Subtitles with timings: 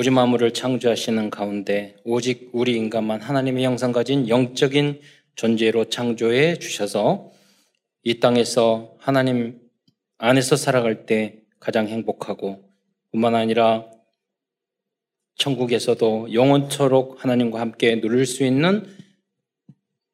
[0.00, 4.98] 우주 만물을 창조하시는 가운데 오직 우리 인간만 하나님의 형상 가진 영적인
[5.34, 7.30] 존재로 창조해 주셔서
[8.02, 9.60] 이 땅에서 하나님
[10.16, 12.64] 안에서 살아갈 때 가장 행복하고
[13.12, 13.90] 뿐만 아니라
[15.34, 18.86] 천국에서도 영원토록 하나님과 함께 누릴 수 있는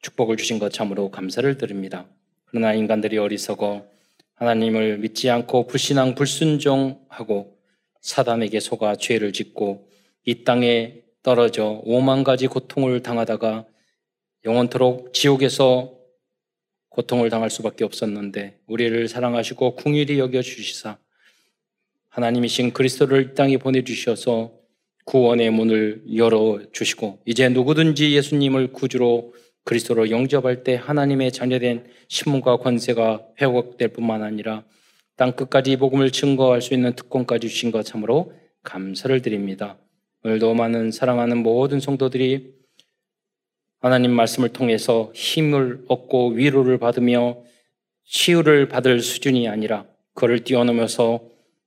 [0.03, 2.07] 축복을 주신 것 참으로 감사를 드립니다.
[2.46, 3.87] 그러나 인간들이 어리석어
[4.34, 7.55] 하나님을 믿지 않고 불신앙 불순종하고
[8.07, 9.89] 사담에게 속아 죄를 짓고
[10.25, 13.67] 이 땅에 떨어져 오만 가지 고통을 당하다가
[14.44, 15.93] 영원토록 지옥에서
[16.89, 20.99] 고통을 당할 수밖에 없었는데 우리를 사랑하시고 궁일이 여겨 주시사
[22.08, 24.52] 하나님이신 그리스도를 이 땅에 보내 주셔서
[25.04, 33.27] 구원의 문을 열어 주시고 이제 누구든지 예수님을 구주로 그리스도로 영접할 때 하나님의 자녀된 신문과 권세가
[33.41, 34.64] 회복될 뿐만 아니라
[35.16, 39.78] 땅 끝까지 복음을 증거할 수 있는 특권까지 주신 것 참으로 감사를 드립니다.
[40.24, 42.55] 오늘도 많은 사랑하는 모든 성도들이
[43.80, 47.38] 하나님 말씀을 통해서 힘을 얻고 위로를 받으며
[48.04, 51.20] 치유를 받을 수준이 아니라 그를 뛰어넘어서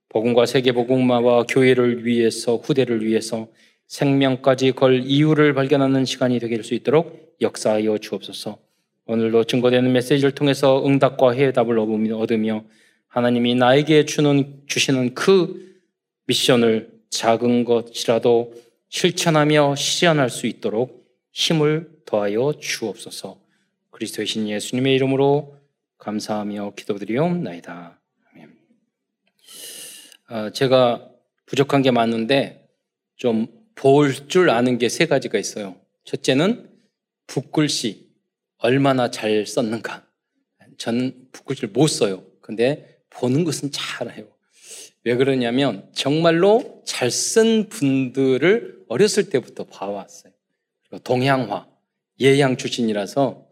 [0.10, 3.48] 복음과 세계 복음화와 교회를 위해서 후대를 위해서
[3.88, 8.58] 생명까지 걸 이유를 발견하는 시간이 될수 있도록 역사하여 주옵소서.
[9.06, 12.64] 오늘도 증거되는 메시지를 통해서 응답과 해답을 얻으며
[13.10, 15.80] 하나님이 나에게 주는 주시는 그
[16.28, 18.54] 미션을 작은 것이라도
[18.90, 23.40] 실천하며 실현할 수 있도록 힘을 더하여 주옵소서.
[23.92, 25.56] 그리스도의 신 예수님의 이름으로
[25.98, 28.00] 감사하며 기도드리옵나이다.
[28.32, 28.58] 아멘.
[30.30, 31.10] 어, 제가
[31.46, 32.68] 부족한 게 많은데
[33.16, 35.78] 좀 볼 줄 아는 게 세 가지가 있어요.
[36.04, 36.70] 첫째는
[37.28, 38.10] 붓글씨
[38.58, 40.06] 얼마나 잘 썼는가.
[40.78, 42.26] 전 붓글씨를 못 써요.
[42.42, 44.26] 근데 보는 것은 잘 해요.
[45.04, 50.34] 왜 그러냐면 정말로 잘 쓴 분들을 어렸을 때부터 봐왔어요.
[51.04, 51.68] 동양화,
[52.20, 53.48] 예양 출신이라서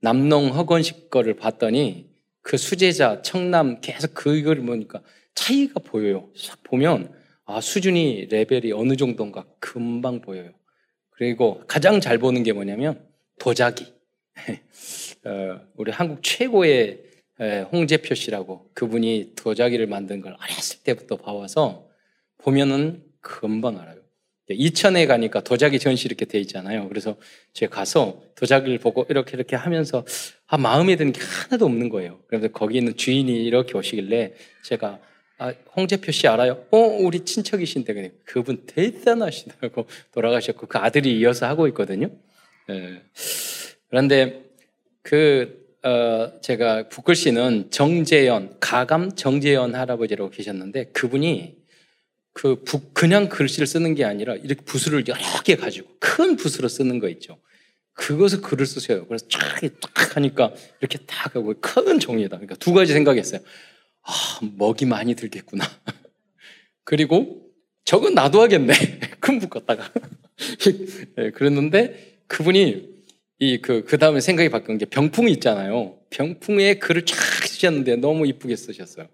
[0.00, 2.10] 남농 허건식 거를 봤더니
[2.42, 5.02] 그 수제자, 청남 계속 그걸 보니까
[5.34, 6.30] 차이가 보여요.
[6.36, 7.12] 싹 보면
[7.44, 10.52] 아, 수준이 레벨이 어느 정도인가 금방 보여요.
[11.10, 13.06] 그리고 가장 잘 보는 게 뭐냐면
[13.38, 13.92] 도자기.
[15.24, 17.09] 어, 우리 한국 최고의
[17.40, 21.88] 홍재표 씨라고 그분이 도자기를 만든 걸 어렸을 때부터 봐와서
[22.38, 24.00] 보면은 금방 알아요.
[24.52, 26.88] 이천에 가니까 도자기 전시 이렇게 돼 있잖아요.
[26.88, 27.16] 그래서
[27.52, 30.04] 제가 가서 도자기를 보고 이렇게 이렇게 하면서
[30.46, 32.20] 아, 마음에 드는 게 하나도 없는 거예요.
[32.26, 34.34] 그래서 거기 있는 주인이 이렇게 오시길래
[34.64, 34.98] 제가
[35.38, 36.66] 아, 홍재표 씨 알아요?
[36.70, 42.10] 어, 우리 친척이신데 그냥 그분 대단하시다고 돌아가셨고 그 아들이 이어서 하고 있거든요.
[42.70, 43.02] 예.
[43.88, 44.44] 그런데
[45.02, 51.56] 그 어, 제가 북글씨는 정재현 가감 정재현 할아버지라고 계셨는데 그분이
[52.32, 56.98] 그 붓, 그냥 글씨를 쓰는 게 아니라 이렇게 붓을 여러 개 가지고 큰 붓으로 쓰는
[56.98, 57.38] 거 있죠.
[57.94, 59.06] 그것을 글을 쓰세요.
[59.06, 62.36] 그래서 쫙, 쫙 하니까 이렇게 딱 하고 큰 종이에다.
[62.36, 63.40] 그러니까 두 가지 생각했어요.
[64.02, 64.12] 아,
[64.56, 65.64] 먹이 많이 들겠구나.
[66.84, 67.46] 그리고
[67.84, 68.72] 저건 나도 하겠네.
[69.20, 69.90] 큰 붓 갖다가.
[71.16, 72.99] 네, 그랬는데 그분이
[73.40, 75.98] 이 그, 그 다음에 생각이 바뀐 게 병풍이 있잖아요.
[76.10, 79.08] 병풍에 글을 쫙 쓰셨는데 너무 이쁘게 쓰셨어요.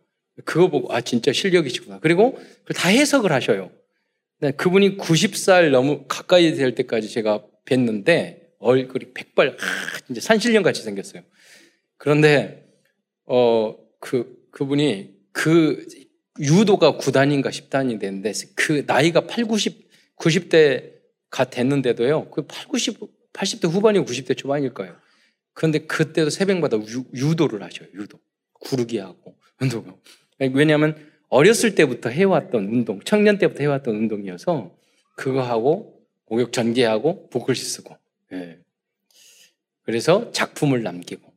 [0.45, 2.01] 그거 보고 아 진짜 실력이시구나.
[2.01, 2.39] 그리고
[2.75, 3.71] 다 해석을 하셔요.
[4.41, 10.83] 네, 그분이 90살 너무 가까이 될 때까지 제가 뵀는데 얼굴이 백발 아, 진짜 산신령 같이
[10.83, 11.23] 생겼어요.
[11.97, 12.67] 그런데
[13.25, 15.85] 어 그 그분이 그
[16.39, 22.31] 유도가 9단인가 10단이 됐는데 그 나이가 8, 90 90대가 됐는데도요.
[22.31, 23.01] 그 8, 90
[23.37, 24.97] 80대 후반이고 90대 초반일 거예요.
[25.53, 26.77] 그런데 그때도 새벽마다
[27.15, 27.89] 유, 도를 하셔요.
[27.95, 28.19] 유도.
[28.55, 29.99] 구르기 하고 운동하고.
[30.53, 30.97] 왜냐하면
[31.29, 34.75] 어렸을 때부터 해왔던 운동, 청년 때부터 해왔던 운동이어서
[35.17, 37.97] 그거 하고 목욕 전개하고 보글씨 쓰고.
[38.33, 38.59] 예.
[39.83, 41.33] 그래서 작품을 남기고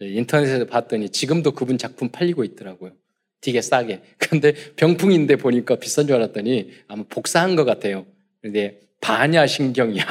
[0.00, 2.92] 인터넷에서 봤더니 지금도 그분 작품 팔리고 있더라고요.
[3.40, 4.02] 되게 싸게.
[4.18, 8.06] 근데 병풍인데 보니까 비싼 줄 알았더니 아마 복사한 것 같아요.
[8.40, 10.04] 근데 반야신경이야.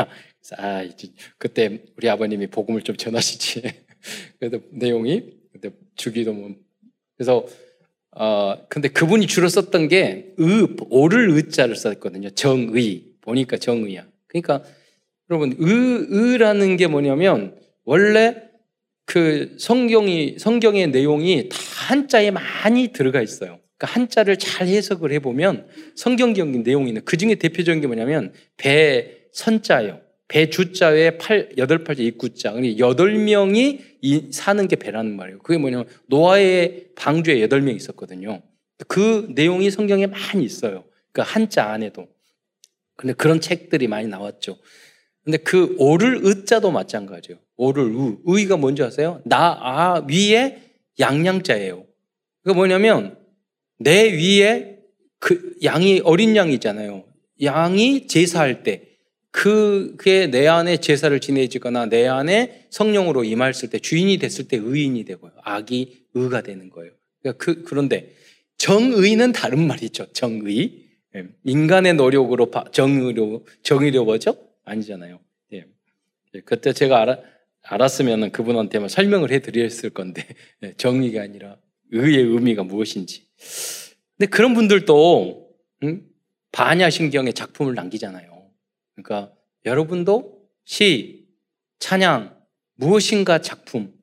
[0.58, 0.84] 아,
[1.38, 3.62] 그때 우리 아버님이 복음을 좀 전하시지.
[4.40, 6.56] 그래도 내용이 그때 주기도 뭐
[7.16, 7.46] 그래서
[8.12, 12.32] 어, 근데 그분이 주로 썼던 게 의, 오를 의자를 썼거든요.
[12.32, 13.08] 정의.
[13.22, 14.08] 보니까 정의야.
[14.28, 14.64] 그러니까
[15.30, 18.42] 여러분, 의, 의라는 게 뭐냐면 원래
[19.06, 21.58] 그 성경이, 성경의 내용이 다
[21.90, 23.60] 한자에 많이 들어가 있어요.
[23.78, 30.02] 그러니까 한자를 잘 해석을 해보면 성경적인 내용이 있는 그 중에 대표적인 게 뭐냐면 배, 선자요.
[30.28, 32.52] 배 주자에 팔, 여덟 팔자 입구자.
[32.52, 33.80] 그러니까 여덟 명이
[34.32, 35.40] 사는 게 배라는 말이에요.
[35.40, 38.42] 그게 뭐냐면 노아의 방주에 여덟 명 있었거든요.
[38.88, 40.84] 그 내용이 성경에 많이 있어요.
[41.12, 42.08] 그 한자 안에도.
[42.96, 44.58] 근데 그런 책들이 많이 나왔죠.
[45.24, 47.40] 근데 그 오를 의자도 마찬가지예요.
[47.56, 48.18] 오를 의.
[48.26, 49.22] 의가 뭔지 아세요?
[49.26, 50.62] 나, 아, 위에
[51.00, 51.86] 양양자예요.
[52.44, 53.18] 그게 뭐냐면
[53.80, 54.80] 내 위에
[55.20, 57.04] 그 양이 어린 양이잖아요.
[57.44, 58.87] 양이 제사할 때
[59.38, 65.06] 그, 그게 내 안에 제사를 지내지거나 내 안에 성령으로 임했을 때 주인이 됐을 때 의인이
[65.06, 65.32] 되고요.
[65.44, 66.92] 악이 의가 되는 거예요.
[67.22, 68.16] 그러니까 그, 그런데
[68.58, 70.08] 정의는 다른 말이죠.
[70.14, 70.88] 정의.
[71.16, 74.36] 예, 인간의 노력으로 정의로, 정의로워져?
[74.66, 75.20] 아니잖아요.
[75.54, 75.66] 예.
[76.34, 76.42] 예.
[76.42, 77.20] 그때 제가 알아,
[77.62, 80.26] 알았으면 그분한테만 설명을 해 드렸을 건데,
[80.78, 81.58] 정의가 아니라
[81.92, 83.28] 의의 의미가 무엇인지.
[84.18, 85.48] 근데 그런 분들도,
[85.84, 86.02] 음?
[86.54, 88.37] 반야신경의 작품을 남기잖아요.
[88.98, 89.32] 그러니까
[89.66, 91.28] 여러분도 시,
[91.80, 92.36] 찬양,
[92.76, 93.94] 무엇인가 작품,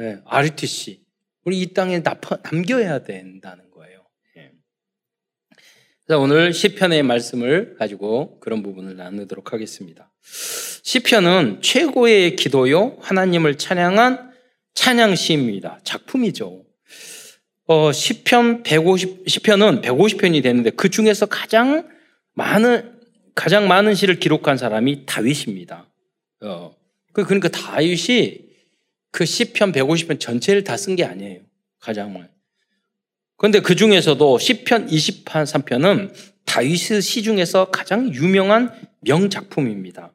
[0.00, 1.04] 예, RTC,
[1.44, 4.06] 우리 이 땅에 남겨야 된다는 거예요.
[4.36, 4.52] 예.
[6.06, 10.12] 그래서 오늘 시편의 말씀을 가지고 그런 부분을 나누도록 하겠습니다.
[10.22, 14.32] 시편은 최고의 기도요, 하나님을 찬양한
[14.74, 15.80] 찬양시입니다.
[15.84, 16.64] 작품이죠.
[17.66, 21.88] 어, 시편 150, 시편은 150편이 되는데 그 중에서 가장
[22.34, 22.93] 많은
[23.34, 25.86] 가장 많은 시를 기록한 사람이 다윗입니다.
[26.42, 26.74] 어,
[27.12, 28.44] 그, 그러니까 다윗이
[29.10, 31.40] 그 시편 150편 전체를 다 쓴 게 아니에요.
[31.80, 32.28] 가장 많.
[33.36, 36.12] 그런데 그 중에서도 시편 23편은
[36.44, 40.12] 다윗의 시 중에서 가장 유명한 명작품입니다.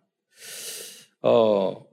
[1.22, 1.86] 어,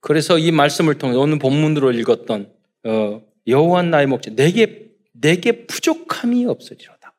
[0.00, 2.52] 그래서 이 말씀을 통해 오늘 본문으로 읽었던
[2.84, 7.14] 어, 여호와 나의 목자 내게 내게 부족함이 없어지로다.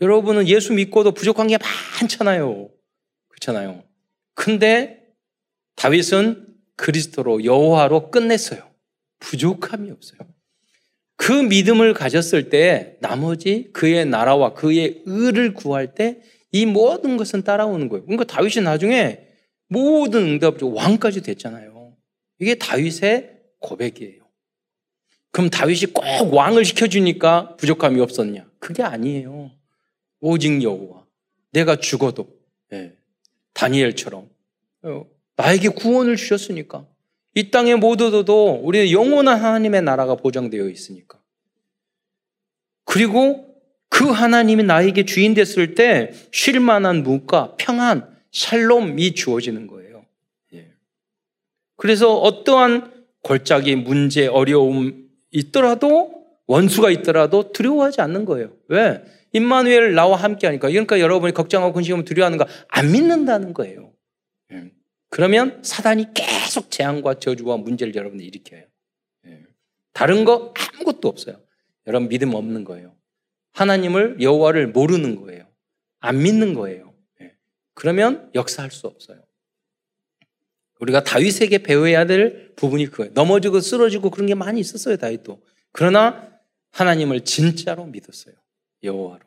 [0.00, 1.58] 여러분은 예수 믿고도 부족한 게
[2.00, 2.68] 많잖아요.
[3.44, 3.82] 그렇잖아요.
[4.34, 5.00] 근데
[5.76, 6.46] 다윗은
[6.76, 8.68] 그리스도로 여호와로 끝냈어요.
[9.20, 10.18] 부족함이 없어요.
[11.16, 16.20] 그 믿음을 가졌을 때 나머지 그의 나라와 그의 의를 구할 때
[16.54, 18.04] 이 모든 것은 따라오는 거예요.
[18.04, 19.26] 그러니까 다윗이 나중에
[19.66, 21.96] 모든 응답 왕까지 됐잖아요.
[22.38, 24.22] 이게 다윗의 고백이에요.
[25.32, 28.48] 그럼 다윗이 꼭 왕을 시켜주니까 부족함이 없었냐?
[28.60, 29.50] 그게 아니에요.
[30.20, 31.04] 오직 여호와.
[31.50, 32.28] 내가 죽어도
[32.70, 32.94] 네.
[33.54, 34.28] 다니엘처럼
[34.82, 35.06] 어,
[35.36, 36.86] 나에게 구원을 주셨으니까
[37.34, 41.20] 이 땅에 모두도 우리의 영원한 하나님의 나라가 보장되어 있으니까
[42.84, 43.54] 그리고
[43.88, 50.04] 그 하나님이 나에게 주인 됐을 때 쉴만한 무가 평안 샬롬이 주어지는 거예요.
[50.52, 50.72] 예.
[51.76, 52.92] 그래서 어떠한
[53.22, 58.52] 골짜기 문제 어려움 있더라도 원수가 있더라도 두려워하지 않는 거예요.
[58.68, 59.02] 왜?
[59.34, 60.68] 임마누엘 나와 함께 하니까.
[60.68, 63.92] 그러니까 여러분이 걱정하고 근심하면 두려워하는 거 안 믿는다는 거예요.
[64.52, 64.70] 예.
[65.10, 68.64] 그러면 사단이 계속 재앙과 저주와 문제를 여러분들 일으켜요.
[69.26, 69.42] 예.
[69.92, 71.40] 다른 거 아무것도 없어요.
[71.86, 72.96] 여러분 믿음 없는 거예요.
[73.52, 75.46] 하나님을 여호와를 모르는 거예요.
[76.00, 76.94] 안 믿는 거예요.
[77.20, 77.34] 예.
[77.74, 79.22] 그러면 역사할 수 없어요.
[80.80, 83.12] 우리가 다윗에게 배워야 될 부분이 그거예요.
[83.14, 85.42] 넘어지고 쓰러지고 그런 게 많이 있었어요, 다윗도.
[85.72, 86.28] 그러나
[86.72, 88.34] 하나님을 진짜로 믿었어요.
[88.84, 89.20] 여호와로.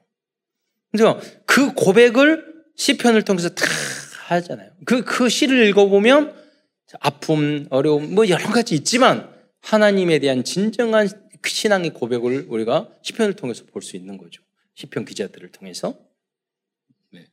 [0.92, 3.66] 그래서 그 고백을 시편을 통해서 다
[4.28, 4.72] 하잖아요.
[4.86, 6.36] 그, 그 시를 읽어보면
[7.00, 9.30] 아픔, 어려움, 뭐 여러 가지 있지만
[9.62, 11.10] 하나님에 대한 진정한
[11.46, 14.42] 신앙의 고백을 우리가 시편을 통해서 볼 수 있는 거죠.
[14.76, 15.98] 시편 기자들을 통해서.
[17.12, 17.26] 네.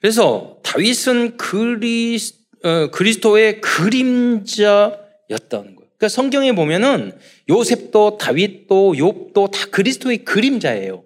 [0.00, 2.18] 그래서 다윗은 그리,
[2.62, 4.96] 어, 그리스도의 그림자였다는
[5.74, 5.88] 거예요.
[5.96, 11.04] 그러니까 성경에 보면은 요셉도 다윗도 욥도 다 그리스도의 그림자예요.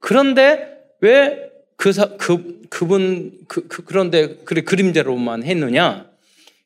[0.00, 6.08] 그런데 왜 그, 그, 그분, 그, 그, 그런데 그래, 그림자로만 했느냐?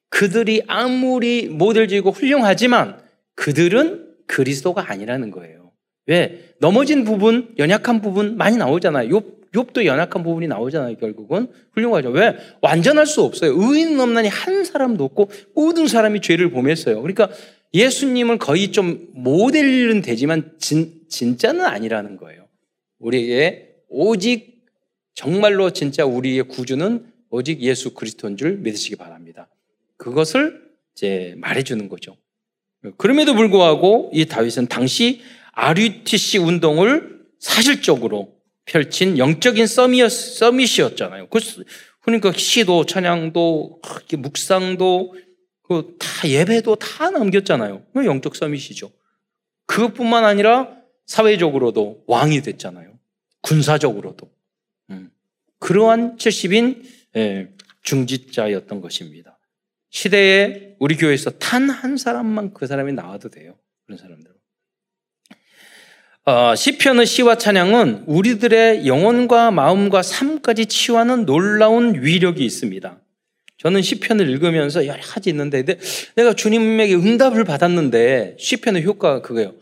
[0.09, 2.99] 그들이 아무리 모델지고 훌륭하지만
[3.35, 5.73] 그들은 그리스도가 아니라는 거예요.
[6.07, 6.55] 왜?
[6.59, 9.09] 넘어진 부분, 연약한 부분 많이 나오잖아요.
[9.09, 11.49] 욥, 욥도 연약한 부분이 나오잖아요, 결국은.
[11.75, 12.11] 훌륭하죠.
[12.11, 12.37] 왜?
[12.61, 13.55] 완전할 수 없어요.
[13.55, 17.01] 의인 없나니 한 사람도 없고 모든 사람이 죄를 범했어요.
[17.03, 17.29] 그러니까
[17.75, 22.42] 예수님은 거의 좀 모델은 되지만 진, 진짜는 아니라는 거예요.
[23.03, 24.63] 우리에게 오직
[25.15, 29.49] 정말로 진짜 우리의 구주는 오직 예수 그리스도인 줄 믿으시기 바랍니다.
[29.97, 30.63] 그것을
[30.95, 32.17] 이제 말해주는 거죠.
[32.97, 35.21] 그럼에도 불구하고 이 다윗은 당시
[35.53, 41.29] RUTC 운동을 사실적으로 펼친 영적인 서밋, 서밋이었잖아요.
[41.29, 41.41] 그
[42.01, 43.81] 그러니까 시도, 찬양도,
[44.19, 45.15] 묵상도,
[45.63, 47.83] 그다 예배도 다 남겼잖아요.
[47.95, 48.91] 영적 서밋이죠.
[49.67, 50.69] 그것뿐만 아니라
[51.07, 52.92] 사회적으로도 왕이 됐잖아요.
[53.43, 54.31] 군사적으로도.
[54.91, 55.11] 음.
[55.59, 56.83] 그러한 70인
[57.17, 59.39] 예, 중지자였던 것입니다.
[59.91, 63.59] 시대에 우리 교회에서 단 한 사람만 그 사람이 나와도 돼요.
[63.85, 64.31] 그런 사람들.
[66.25, 73.02] 어, 시편의 시와 찬양은 우리들의 영혼과 마음과 삶까지 치유하는 놀라운 위력이 있습니다.
[73.63, 75.65] 저는 시편을 읽으면서 여러 가지 있는데
[76.17, 79.55] 내가 주님에게 응답을 받았는데 시편의 효과가 그거예요.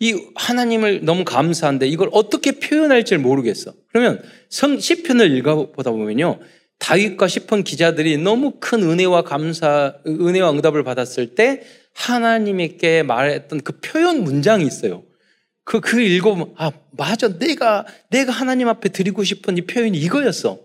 [0.00, 3.72] 이 하나님을 너무 감사한데 이걸 어떻게 표현할지 모르겠어.
[3.92, 4.20] 그러면
[4.50, 6.40] 성 시편을 읽어보다 보면요.
[6.80, 11.62] 다윗과 시편 기자들이 너무 큰 은혜와 감사, 은혜와 응답을 받았을 때
[11.94, 15.04] 하나님에게 말했던 그 표현 문장이 있어요.
[15.62, 17.38] 그, 그 읽어보면, 아, 맞아.
[17.38, 20.58] 내가, 내가 하나님 앞에 드리고 싶은 이 표현이 이거였어.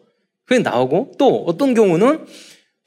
[0.46, 2.26] 그게 나오고, 또 어떤 경우는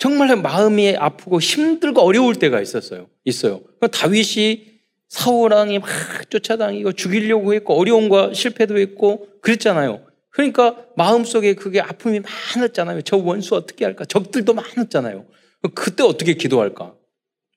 [0.03, 3.07] 정말 마음이 아프고 힘들고 어려울 때가 있었어요.
[3.25, 3.61] 있어요.
[3.93, 4.67] 다윗이
[5.09, 5.89] 사울왕이 막
[6.29, 10.05] 쫓아다니고 죽이려고 했고, 어려움과 실패도 했고, 그랬잖아요.
[10.31, 13.03] 그러니까 마음속에 그게 아픔이 많았잖아요.
[13.03, 14.05] 저 원수 어떻게 할까?
[14.05, 15.25] 적들도 많았잖아요.
[15.73, 16.97] 그때 어떻게 기도할까?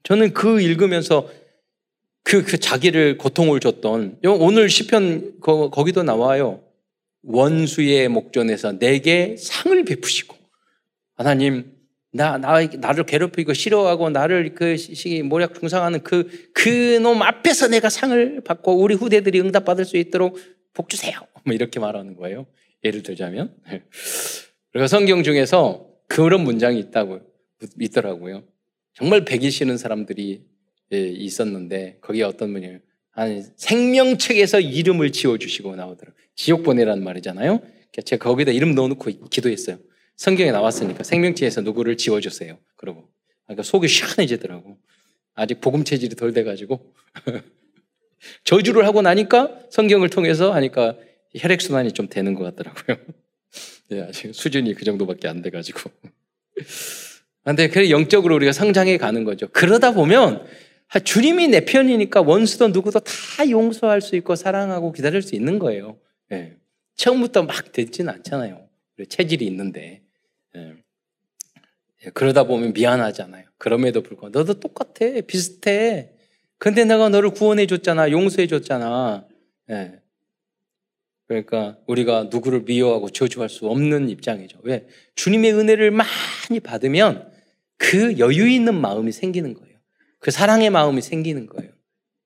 [0.03, 1.27] 저는 그 읽으면서
[2.21, 6.61] 그, 그 자기를 고통을 줬던 오늘 시편 거, 거기도 나와요.
[7.23, 10.37] 원수의 목전에서 내게 상을 베푸시고
[11.15, 11.74] 하나님
[12.15, 17.89] 나, 나 나를 괴롭히고 싫어하고 나를 그 시기 모략 중상하는 그 그 놈 앞에서 내가
[17.89, 20.37] 상을 받고 우리 후대들이 응답받을 수 있도록
[20.73, 21.19] 복 주세요.
[21.45, 22.45] 뭐 이렇게 말하는 거예요.
[22.83, 23.53] 예를 들자면
[24.71, 27.19] 그러니까 성경 중에서 그런 문장이 있다고
[27.79, 28.43] 있더라고요.
[28.93, 30.43] 정말 배기 싫은 사람들이
[30.93, 32.77] 예, 있었는데 거기에 어떤 분이
[33.13, 36.23] 아니 생명책에서 이름을 지어주시고 나오더라고요.
[36.35, 37.59] 지옥 보내라는 말이잖아요.
[37.59, 39.77] 그러니까 제가 거기다 이름 넣어놓고 기도했어요.
[40.15, 42.57] 성경에 나왔으니까 생명책에서 누구를 지워주세요.
[42.75, 43.07] 그러고
[43.45, 44.77] 그러니까 속이 시원해지더라고.
[45.33, 46.93] 아직 복음 체질이 덜 돼가지고
[48.45, 50.97] 저주를 하고 나니까 성경을 통해서 하니까
[51.35, 52.97] 혈액순환이 좀 되는 것 같더라고요.
[53.89, 55.91] 네, 아직 수준이 그 정도밖에 안 돼가지고.
[57.43, 59.47] 근데 그 영적으로 우리가 성장해 가는 거죠.
[59.49, 60.47] 그러다 보면
[61.03, 65.99] 주님이 내 편이니까 원수도 누구도 다 용서할 수 있고 사랑하고 기다릴 수 있는 거예요.
[66.29, 66.55] 네.
[66.95, 68.67] 처음부터 막 되지는 않잖아요.
[69.09, 70.04] 체질이 있는데.
[72.05, 72.11] 네.
[72.13, 73.45] 그러다 보면 미안하잖아요.
[73.57, 75.21] 그럼에도 불구하고 너도 똑같아.
[75.25, 76.11] 비슷해.
[76.59, 78.11] 근데 내가 너를 구원해 줬잖아.
[78.11, 79.25] 용서해 줬잖아.
[79.67, 79.99] 네.
[81.27, 84.59] 그러니까 우리가 누구를 미워하고 저주할 수 없는 입장이죠.
[84.63, 84.87] 왜?
[85.15, 87.31] 주님의 은혜를 많이 받으면
[87.77, 89.75] 그 여유 있는 마음이 생기는 거예요.
[90.19, 91.71] 그 사랑의 마음이 생기는 거예요.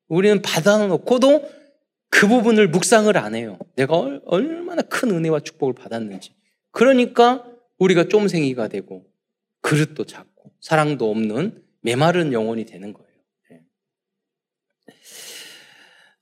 [0.10, 1.50] 우리는 받아놓고도
[2.10, 3.58] 그 부분을 묵상을 안 해요.
[3.76, 3.96] 내가
[4.26, 6.34] 얼마나 큰 은혜와 축복을 받았는지.
[6.72, 7.46] 그러니까
[7.78, 9.10] 우리가 쫌생이가 되고
[9.70, 13.10] 그릇도 작고 사랑도 없는 메마른 영혼이 되는 거예요.
[13.52, 13.62] 네.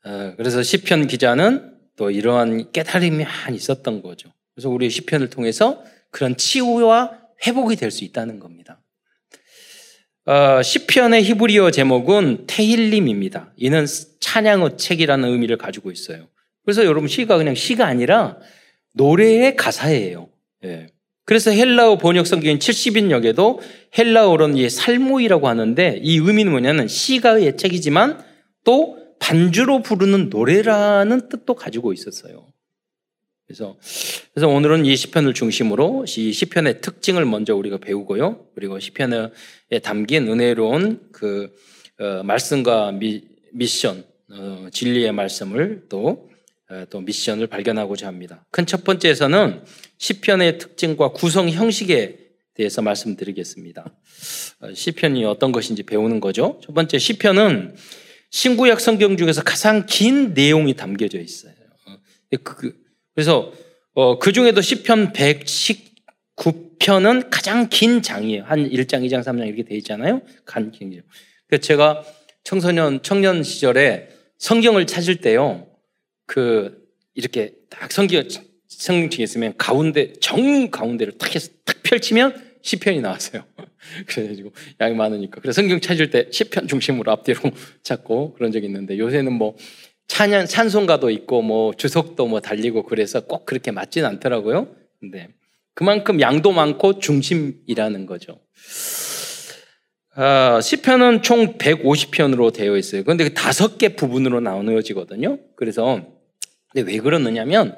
[0.04, 4.34] 어, 그래서 시편 기자는 또 이러한 깨달음이 많이 있었던 거죠.
[4.54, 8.82] 그래서 우리 시편을 통해서 그런 치유와 회복이 될 수 있다는 겁니다.
[10.25, 13.54] 어, 시편의 히브리어 제목은 테힐림입니다.
[13.56, 13.86] 이는
[14.20, 16.27] 찬양의 책이라는 의미를 가지고 있어요.
[16.66, 18.39] 그래서 여러분 시가 그냥 시가 아니라
[18.94, 20.27] 노래의 가사예요.
[20.66, 20.88] 예.
[21.28, 23.60] 그래서 헬라어 번역 성경인 70인역에도
[23.98, 28.24] 헬라어로는 살모이라고 하는데 이 의미는 뭐냐면 시가의 책이지만
[28.64, 32.48] 또 반주로 부르는 노래라는 뜻도 가지고 있었어요.
[33.46, 33.76] 그래서
[34.34, 38.46] 그래서 오늘은 이 시편을 중심으로 이 시편의 특징을 먼저 우리가 배우고요.
[38.56, 39.30] 그리고 시편에
[39.84, 41.54] 담긴 은혜로운 그
[42.00, 46.30] 어, 말씀과 미, 미션, 어, 진리의 말씀을 또,
[46.70, 48.46] 어, 또 미션을 발견하고자 합니다.
[48.50, 49.64] 큰 첫 번째에서는
[49.98, 52.20] 시편의 특징과 구성 형식에
[52.54, 53.94] 대해서 말씀드리겠습니다.
[54.62, 56.60] 어, 시편이 어떤 것인지 배우는 거죠.
[56.63, 57.75] 첫 번째 시편은
[58.32, 61.54] 신구약 성경 중에서 가장 긴 내용이 담겨져 있어요.
[61.86, 61.98] 어,
[62.44, 62.75] 그, 그,
[63.13, 63.54] 그래서
[63.94, 68.44] 어, 그 중에도 시편 119편은 가장 긴 장이에요.
[68.44, 70.22] 한 1장, 2장, 3장 이렇게 돼 있잖아요.
[70.46, 71.01] 간 긴.
[71.48, 72.04] 그래서 제가
[72.44, 75.68] 청소년, 청년 시절에 성경을 찾을 때요.
[76.25, 78.24] 그 이렇게 딱 성경
[78.68, 83.44] 성경책에 있으면 가운데 정 가운데를 탁 해서 탁 펼치면 시편이 나왔어요.
[84.08, 85.40] 그래가지고 양이 많으니까.
[85.42, 87.40] 그래서 성경 찾을 때 시편 중심으로 앞뒤로
[87.84, 89.56] 찾고 그런 적이 있는데 요새는 뭐
[90.08, 94.76] 찬양, 찬송가도 있고 뭐 주석도 뭐 달리고 그래서 꼭 그렇게 맞진 않더라고요.
[95.00, 95.30] 근데
[95.74, 98.40] 그만큼 양도 많고 중심이라는 거죠.
[100.16, 103.04] 아, 시편은 총 150편으로 되어 있어요.
[103.04, 105.38] 그런데 다섯 개 부분으로 나누어지거든요.
[105.56, 106.02] 그래서
[106.74, 107.78] 근데 왜 그러느냐면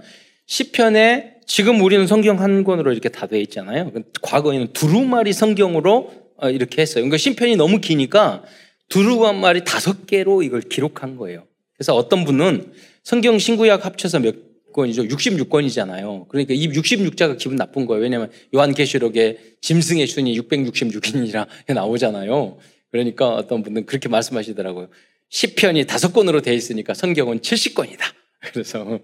[0.49, 3.91] 시편에 지금 우리는 성경 한 권으로 이렇게 다 되어 있잖아요.
[4.23, 7.03] 과거에는 두루마리 성경으로 어, 이렇게 했어요.
[7.03, 8.43] 그러니까 신편이 너무 기니까
[8.89, 11.45] 두루마리 다섯 개로 이걸 기록한 거예요.
[11.77, 14.35] 그래서 어떤 분은 성경 신구약 합쳐서 몇
[14.73, 15.03] 권이죠?
[15.03, 16.27] 66권이잖아요.
[16.29, 18.01] 그러니까 이 66자가 기분 나쁜 거예요.
[18.01, 22.57] 왜냐하면 요한계시록에 짐승의 순이 666인이라 나오잖아요.
[22.91, 24.89] 그러니까 어떤 분은 그렇게 말씀하시더라고요.
[25.29, 27.99] 시편이 다섯 권으로 되어 있으니까 성경은 70권이다.
[28.51, 28.99] 그래서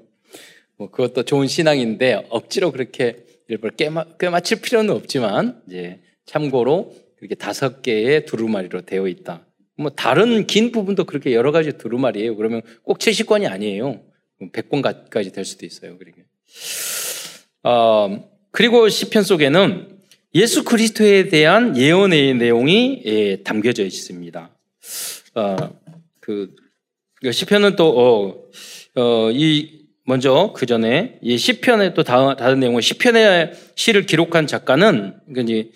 [0.78, 7.82] 뭐 그것도 좋은 신앙인데 억지로 그렇게 일부러 꿰마, 꿰맞힐 필요는 없지만 이제 참고로 그렇게 다섯
[7.82, 9.46] 개의 두루마리로 되어 있다.
[9.78, 12.36] 뭐 다른 긴 부분도 그렇게 여러 가지 두루마리예요.
[12.36, 14.02] 그러면 꼭 70권이 아니에요.
[14.42, 15.98] 100권까지 될 수도 있어요.
[15.98, 16.24] 그러게.
[17.64, 19.90] 어, 그리고 시편 속에는
[20.36, 24.50] 예수 그리스도에 대한 예언의 내용이 예, 담겨져 있습니다.
[25.36, 25.56] 어,
[26.20, 26.54] 그
[27.32, 27.90] 시편은 또이
[28.96, 29.32] 어, 어,
[30.06, 35.70] 먼저 그 전에 이 시편의 또 다른, 내용은 시편의 시를 기록한 작가는 이제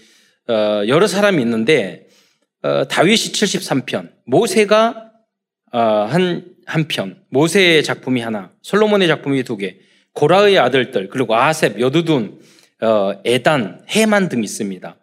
[0.48, 2.07] 어, 여러 사람이 있는데
[2.62, 5.12] 어, 다윗이 73편, 모세가
[5.71, 9.77] 어, 한, 한 편, 모세의 작품이 하나, 솔로몬의 작품이 두 개,
[10.13, 12.39] 고라의 아들들, 그리고 아셉, 여두둔,
[12.81, 14.98] 어, 에단, 해만 등 있습니다.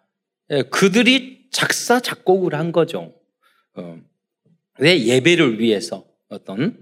[0.51, 3.13] 예, 그들이 작사, 작곡을 한 거죠.
[3.75, 3.97] 어,
[4.79, 6.77] 왜 예배를 위해서 어떤.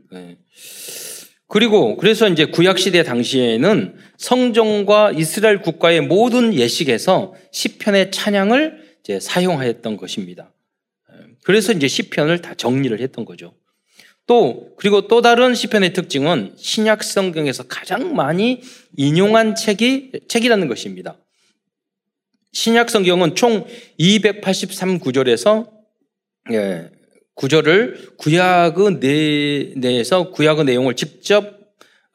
[1.45, 1.47] 예.
[1.47, 9.97] 그리고 그래서 이제 구약 시대 당시에는 성정과 이스라엘 국가의 모든 예식에서 시편의 찬양을 이제 사용하였던
[9.97, 10.51] 것입니다.
[11.43, 13.53] 그래서 이제 시편을 다 정리를 했던 거죠.
[14.27, 18.61] 또 그리고 또 다른 시편의 특징은 신약 성경에서 가장 많이
[18.97, 21.19] 인용한 책이 책이라는 것입니다.
[22.51, 25.69] 신약 성경은 총 283 구절에서
[26.51, 26.89] 예,
[27.35, 31.55] 구절을 구약의 내, 내에서 구약의 내용을 직접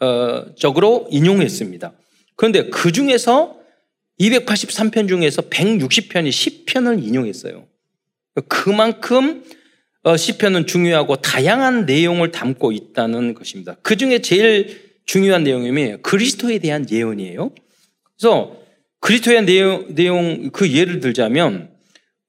[0.01, 1.93] 어, 적으로 인용했습니다.
[2.37, 3.57] 그런데 그 중에서
[4.19, 7.67] 283편 중에서 160편이 시편을 인용했어요.
[8.49, 9.45] 그만큼
[10.03, 13.77] 어, 시편은 중요하고 다양한 내용을 담고 있다는 것입니다.
[13.83, 17.53] 그 중에 제일 중요한 내용이 그리스도에 대한 예언이에요.
[18.17, 18.57] 그래서
[19.01, 21.71] 그리스도에 대한 내용, 내용 그 예를 들자면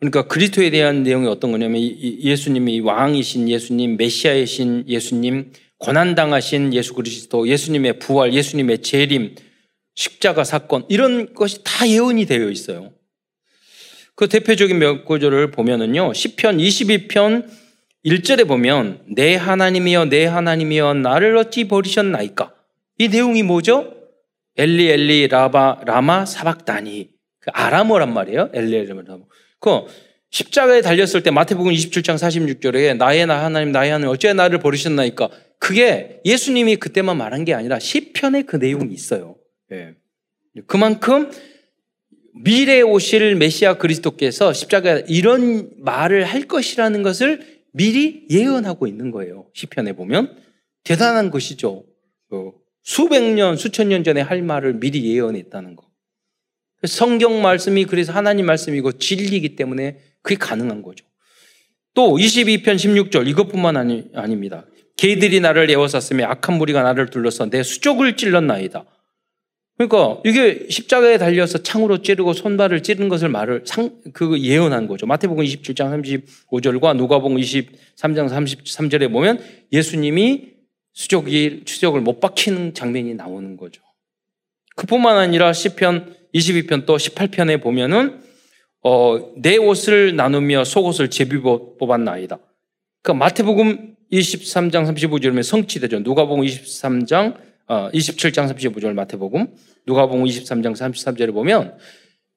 [0.02, 8.00] 그러니까 그리스도에 대한 내용이 어떤 거냐면 예수님이 왕이신 예수님, 메시아이신 예수님, 고난당하신 예수 그리스도, 예수님의
[8.00, 9.36] 부활, 예수님의 재림,
[9.94, 12.92] 십자가 사건 이런 것이 다 예언이 되어 있어요.
[14.16, 16.14] 그 대표적인 몇 구절을 보면은요.
[16.14, 17.48] 10편 22편
[18.04, 22.56] 1절에 보면 내 하나님이여 내 하나님이여 나를 어찌 버리셨나이까?
[22.98, 23.94] 이 내용이 뭐죠?
[24.58, 27.10] 엘리 엘리 라바 라마 사박다니
[27.40, 28.50] 그 아람어란 말이에요.
[28.52, 29.04] 엘리 엘리 라마.
[29.62, 29.86] 그
[30.32, 35.30] 십자가에 달렸을 때 마태복음 27장 46절에 나의 나 하나님 나의 하나님 어째 나를 버리셨나이까?
[35.60, 39.36] 그게 예수님이 그때만 말한 게 아니라 시편에 그 내용이 있어요.
[39.72, 39.94] 예.
[40.66, 41.32] 그만큼
[42.34, 49.48] 미래에 오실 메시아 그리스도께서 십자가 이런 말을 할 것이라는 것을 미리 예언하고 있는 거예요.
[49.54, 50.36] 시편에 보면
[50.84, 51.84] 대단한 것이죠.
[52.32, 55.91] 어, 수백 년, 수천 년 전에 할 말을 미리 예언했다는 거.
[56.88, 61.06] 성경 말씀이 그래서 하나님 말씀이고 진리이기 때문에 그게 가능한 거죠.
[61.94, 64.66] 또 22편 16절 이것뿐만 아니, 아닙니다.
[64.98, 68.86] 개들이 나를 에워쌌으며 악한 무리가 나를 둘러서 내 수족을 찔렀나이다.
[69.78, 75.08] 그러니까 이게 십자가에 달려서 창으로 찌르고 손발을 찌르는 것을 말을 상, 그 예언한 거죠.
[75.08, 76.04] 마태복음 27장
[76.48, 79.40] 35절과 누가복음 23장 33절에 보면
[79.72, 80.52] 예수님이
[80.94, 83.82] 수족이 수족을 못 박히는 장면이 나오는 거죠.
[84.76, 88.22] 그뿐만 아니라 시편 22편 또 18편에 보면은
[88.84, 92.40] 어, 내 옷을 나누며 속옷을 제비 뽑았나이다.
[93.04, 96.00] 그러니까 마태복음 23장 35절에 성취되죠.
[96.00, 99.48] 누가복음 23장 어, 27장 35절 마태복음,
[99.88, 101.78] 누가복음 23장 33절에 보면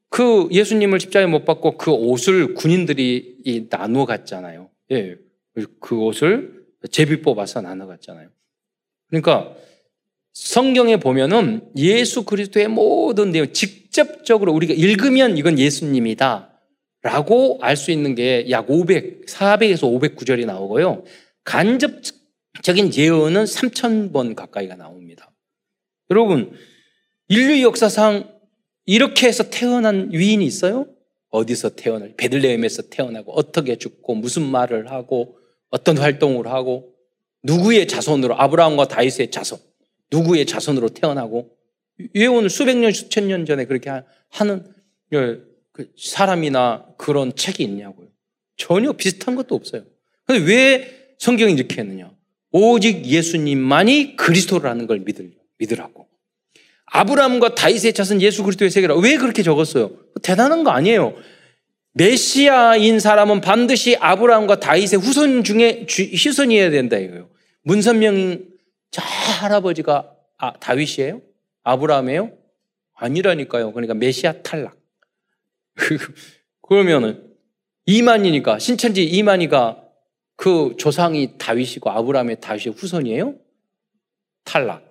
[0.09, 4.71] 그 예수님을 십자가에 못 박고 그 옷을 군인들이 나누어 갔잖아요.
[4.93, 5.17] 예.
[5.81, 8.29] 그 옷을 제비 뽑아서 나눠 갔잖아요.
[9.09, 9.55] 그러니까
[10.33, 16.51] 성경에 보면은 예수 그리스도의 모든 내용 직 접적으로 우리가 읽으면 이건 예수님이다.
[17.03, 21.05] 라고 알 수 있는 게 약 500, 400에서 500구절이 나오고요.
[21.45, 25.31] 간접적인 예언은 3,000번 가까이가 나옵니다.
[26.11, 26.53] 여러분,
[27.29, 28.31] 인류 역사상
[28.87, 30.87] 이렇게 해서 태어난 위인이 있어요?
[31.31, 35.39] 어디서 태어날, 베들레헴에서 태어나고, 어떻게 죽고, 무슨 말을 하고,
[35.71, 36.95] 어떤 활동을 하고,
[37.43, 39.59] 누구의 자손으로, 아브라함과 다윗의 자손,
[40.11, 41.51] 누구의 자손으로 태어나고,
[42.15, 43.91] 왜 오늘 수백 년, 수천 년 전에 그렇게
[44.31, 44.67] 하는
[45.11, 48.09] 그 사람이나 그런 책이 있냐고요.
[48.57, 49.85] 전혀 비슷한 것도 없어요.
[50.27, 52.13] 근데 왜 성경이 이렇게 했느냐?
[52.51, 55.29] 오직 예수님만이 그리스도라는 걸 믿으려.
[55.59, 56.07] 믿으라고.
[56.87, 58.97] 아브라함과 다윗의 자손 예수 그리스도의 세계라.
[58.97, 59.91] 왜 그렇게 적었어요?
[60.23, 61.17] 대단한 거 아니에요.
[61.95, 67.29] 메시아인 사람은 반드시 아브라함과 다윗의 후손 중에 후손이어야 된다 이거예요.
[67.63, 68.45] 문선명
[68.91, 71.21] 저 할아버지가 아, 다윗이에요?
[71.65, 72.33] 아브라함이에요?
[72.95, 73.73] 아니라니까요.
[73.73, 74.77] 그러니까 메시아 탈락.
[76.63, 77.35] 그러면은
[77.87, 79.83] 이만이니까 신천지 이만이가
[80.37, 83.35] 그 조상이 다윗이고 아브라함의 다윗의 후손이에요?
[84.45, 84.85] 탈락.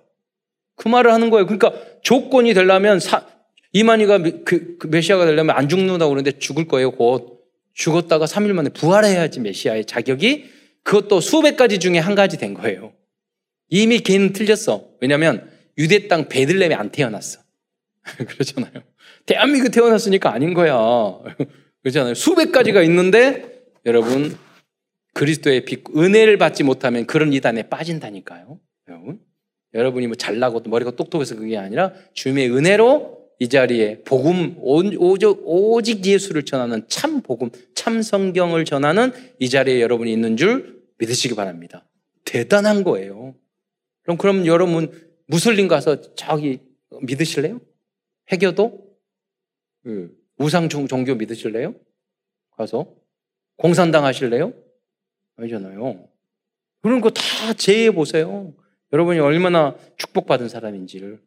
[0.76, 1.46] 그 말을 하는 거예요.
[1.46, 3.26] 그러니까 조건이 되려면 사,
[3.72, 6.92] 이만희가 그, 그 메시아가 되려면 안 죽는다고 그러는데 죽을 거예요.
[6.92, 10.50] 곧 죽었다가 3일 만에 부활해야지 메시아의 자격이
[10.82, 12.92] 그것도 수백 가지 중에 한 가지 된 거예요.
[13.68, 14.84] 이미 걔는 틀렸어.
[15.00, 17.40] 왜냐하면 유대 땅 베들렘에 안 태어났어.
[18.28, 18.82] 그러잖아요.
[19.26, 20.74] 대한민국 태어났으니까 아닌 거야.
[21.82, 22.14] 그렇잖아요.
[22.14, 24.36] 수백 가지가 있는데 여러분
[25.14, 28.58] 그리스도의 빛, 은혜를 받지 못하면 그런 이단에 빠진다니까요.
[28.88, 29.20] 여러분.
[29.72, 36.84] 여러분이 뭐 잘나고 머리가 똑똑해서 그게 아니라 주님의 은혜로 이 자리에 복음 오직 예수를 전하는
[36.88, 41.84] 참 복음, 참 성경을 전하는 이 자리에 여러분이 있는 줄 믿으시기 바랍니다.
[42.24, 43.34] 대단한 거예요.
[44.02, 44.92] 그럼 그럼 여러분
[45.26, 46.60] 무슬림 가서 저기
[47.02, 47.60] 믿으실래요?
[48.32, 48.96] 해교도
[49.82, 51.74] 그 우상 종교 믿으실래요?
[52.56, 52.94] 가서
[53.56, 54.52] 공산당 하실래요?
[55.36, 56.08] 아니잖아요.
[56.82, 58.54] 그런 거 다 제해 보세요.
[58.92, 61.20] 여러분이 얼마나 축복받은 사람인지를.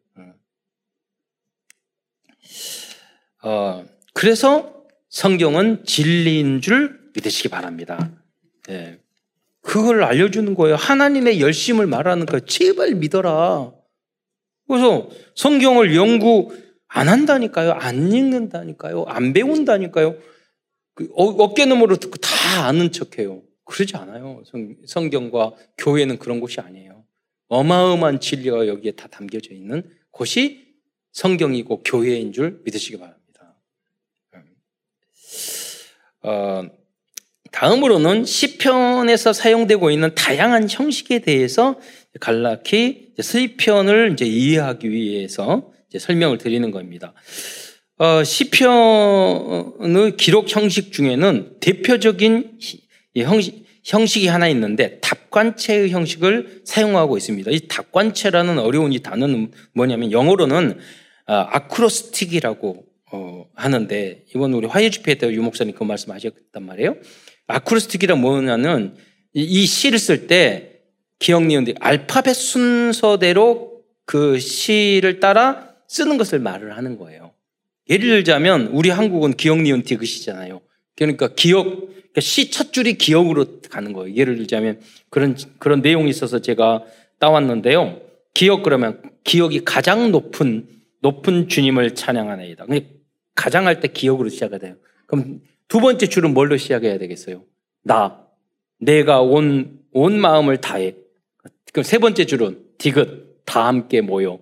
[3.42, 3.84] 어,
[4.14, 8.10] 그래서 성경은 진리인 줄 믿으시기 바랍니다.
[8.66, 8.98] 네.
[9.60, 10.76] 그걸 알려주는 거예요.
[10.76, 13.72] 하나님의 열심을 말하는 거 제발 믿어라.
[14.68, 16.54] 그래서 성경을 연구
[16.86, 17.72] 안 한다니까요.
[17.72, 19.04] 안 읽는다니까요.
[19.08, 20.16] 안 배운다니까요.
[20.94, 23.42] 그 어, 어깨너머로 듣고 다 아는 척해요.
[23.64, 24.42] 그러지 않아요.
[24.86, 27.04] 성, 경과 교회는 그런 곳이 아니에요.
[27.48, 30.66] 어마어마한 진리가 여기에 다 담겨져 있는 곳이
[31.12, 33.56] 성경이고 교회인 줄 믿으시기 바랍니다.
[36.22, 36.68] 어,
[37.52, 41.80] 다음으로는 시편에서 사용되고 있는 다양한 형식에 대해서
[42.20, 47.14] 갈라키 시편을 이제 이해하기 위해서 이제 설명을 드리는 겁니다.
[47.98, 52.58] 어, 시편의 기록 형식 중에는 대표적인
[53.16, 57.50] 형식, 형식이 하나 있는데 답관체의 형식을 사용하고 있습니다.
[57.50, 60.78] 이 답관체라는 어려운 이 단어는 뭐냐면 영어로는
[61.26, 66.96] 어, 아크로스틱이라고 어, 하는데 이번 우리 화요 집회 때 유목사님 그 말씀 하셨단 말이에요.
[67.48, 68.96] 아크로스틱이란 뭐냐면
[69.34, 70.80] 이, 이 시를 쓸 때
[71.18, 77.32] 기억니은데 알파벳 순서대로 그 시를 따라 쓰는 것을 말을 하는 거예요.
[77.90, 80.60] 예를 들자면 우리 한국은 기억 니은 디귿이잖아요.
[80.94, 84.14] 그러니까 기억 그러니까 시 첫 줄이 기억으로 가는 거예요.
[84.16, 84.80] 예를 들자면
[85.10, 86.84] 그런 그런 내용이 있어서 제가
[87.18, 88.00] 따왔는데요.
[88.34, 90.68] 기억 그러면 기억이 가장 높은
[91.00, 92.66] 높은 주님을 찬양하나이다.
[93.34, 94.74] 가장 할 때 기억으로 시작해야 돼요.
[95.06, 97.44] 그럼 두 번째 줄은 뭘로 시작해야 되겠어요?
[97.82, 98.26] 나.
[98.80, 100.94] 내가 온, 온 마음을 다해.
[101.72, 103.28] 그럼 세 번째 줄은 디귿.
[103.44, 104.40] 다 함께 모여.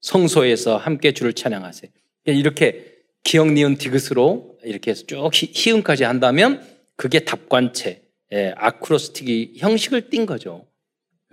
[0.00, 1.90] 성소에서 함께 주를 찬양하세요.
[2.26, 10.08] 이렇게 기억, 니은, 디귿으로 이렇게 해서 쭉 희, 음까지 한다면 그게 답관체, 예, 아크로스틱이 형식을
[10.08, 10.66] 띈 거죠.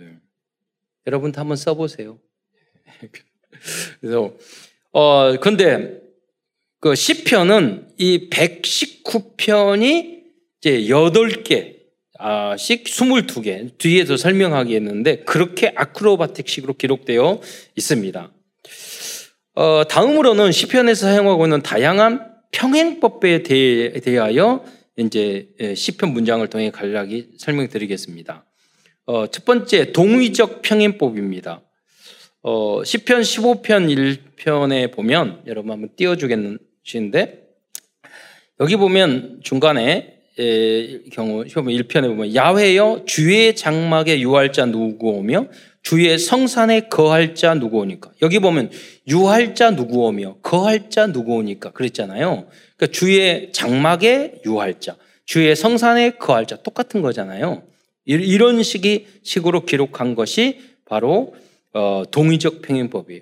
[0.02, 0.18] 예.
[1.08, 2.20] 여러분도 한번 써보세요.
[4.02, 4.36] 그래서,
[4.92, 6.03] 어, 근데
[6.84, 10.24] 그 시편은 이 119편이
[10.60, 11.76] 이제 8개,
[12.20, 17.40] 아, 씩 22개, 뒤에서 설명하겠는데 그렇게 아크로바틱식으로 기록되어
[17.78, 18.34] 있습니다.
[19.56, 24.66] 어, 다음으로는 시편에서 사용하고 있는 다양한 평행법에 대하여
[24.98, 28.46] 이제 예, 시편 문장을 통해 간략히 설명드리겠습니다.
[29.06, 31.62] 어, 첫 번째 동의적 평행법입니다.
[32.42, 37.44] 어, 시편 15편 1편에 보면 여러분 한번 띄워주겠는 주인데
[38.60, 45.48] 여기 보면 중간에 에, 경우 1편에 보면 야훼여 주의 장막에 유할 자 누구오며
[45.84, 48.72] 주의 성산에 거할 자 누구오니까 여기 보면
[49.08, 52.48] 유할 자 누구오며 거할 자 누구오니까 그랬잖아요.
[52.78, 57.64] 그러니까 주의 장막에 유할 자, 주의 성산에 거할 자 똑같은 거잖아요.
[58.06, 61.36] 이런 식이 식으로 기록한 것이 바로
[61.74, 63.22] 어, 동의적 평행법이에요.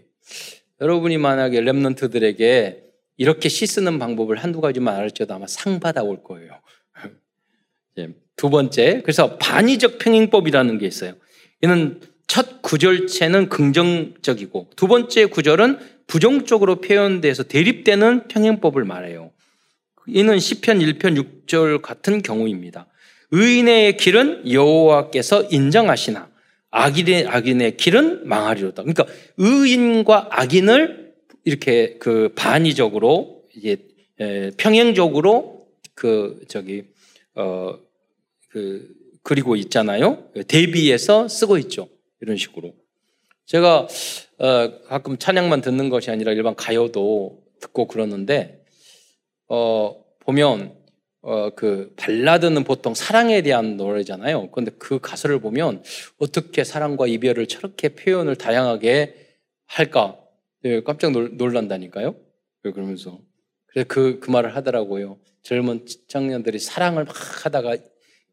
[0.81, 6.59] 여러분이 만약에 렘넌트들에게 이렇게 씻는 방법을 한두 가지만 알았죠 아마 상 받아올 거예요.
[8.35, 11.13] 두 번째, 그래서 반의적 평행법이라는 게 있어요.
[11.61, 19.31] 이는 첫 구절체는 긍정적이고 두 번째 구절은 부정적으로 표현돼서 대립되는 평행법을 말해요.
[20.07, 22.87] 이는 시편 1편 6절 같은 경우입니다.
[23.31, 26.29] 의인의 길은 여호와께서 인정하시나
[26.71, 28.83] 악인의 악인의 길은 망하리로다.
[28.83, 29.05] 그러니까
[29.37, 31.00] 의인과 악인을
[31.43, 33.77] 이렇게 그 반의적으로 이게
[34.57, 36.83] 평행적으로 그 저기
[37.35, 37.91] 어
[38.51, 38.87] 그
[39.23, 40.29] 그리고 있잖아요.
[40.47, 41.87] 대비해서 쓰고 있죠.
[42.21, 42.73] 이런 식으로.
[43.45, 43.87] 제가
[44.39, 48.63] 어 가끔 찬양만 듣는 것이 아니라 일반 가요도 듣고 그러는데
[49.47, 50.75] 어 보면
[51.21, 54.49] 어 그 발라드는 보통 사랑에 대한 노래잖아요.
[54.51, 55.83] 그런데 그 가사를 보면
[56.17, 59.15] 어떻게 사랑과 이별을 저렇게 표현을 다양하게
[59.67, 60.17] 할까?
[60.65, 62.15] 예, 깜짝 놀, 놀란다니까요.
[62.61, 63.19] 그러면서
[63.67, 65.19] 그래서 그, 그 말을 하더라고요.
[65.43, 67.77] 젊은 청년들이 사랑을 막 하다가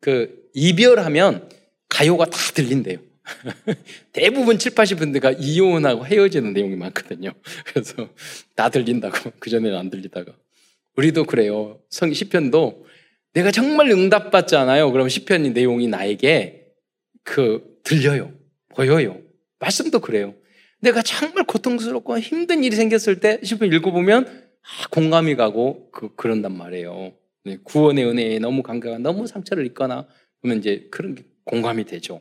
[0.01, 1.49] 그 이별하면
[1.89, 2.99] 가요가 다 들린대요.
[4.13, 7.33] 대부분 7, 80%가 이혼하고 헤어지는 내용이 많거든요.
[7.67, 8.09] 그래서
[8.55, 9.33] 다 들린다고.
[9.41, 10.33] 그전에는 안 들리다가.
[10.97, 11.81] 우리도 그래요.
[11.91, 12.87] 성 시편도
[13.35, 14.91] 내가 정말 응답받지 않아요.
[14.91, 16.67] 그럼 시편이 내용이 나에게
[17.23, 18.33] 그 들려요.
[18.71, 19.21] 보여요.
[19.61, 20.35] 말씀도 그래요.
[20.81, 24.27] 내가 정말 고통스럽고 힘든 일이 생겼을 때 시편 읽어보면
[24.63, 27.13] 아, 공감이 가고 그, 그런단 말이에요.
[27.45, 30.07] 네, 구원의 은혜에 너무 감격한 너무 상처를 입거나
[30.41, 32.21] 그러면 이제 그런 게 공감이 되죠.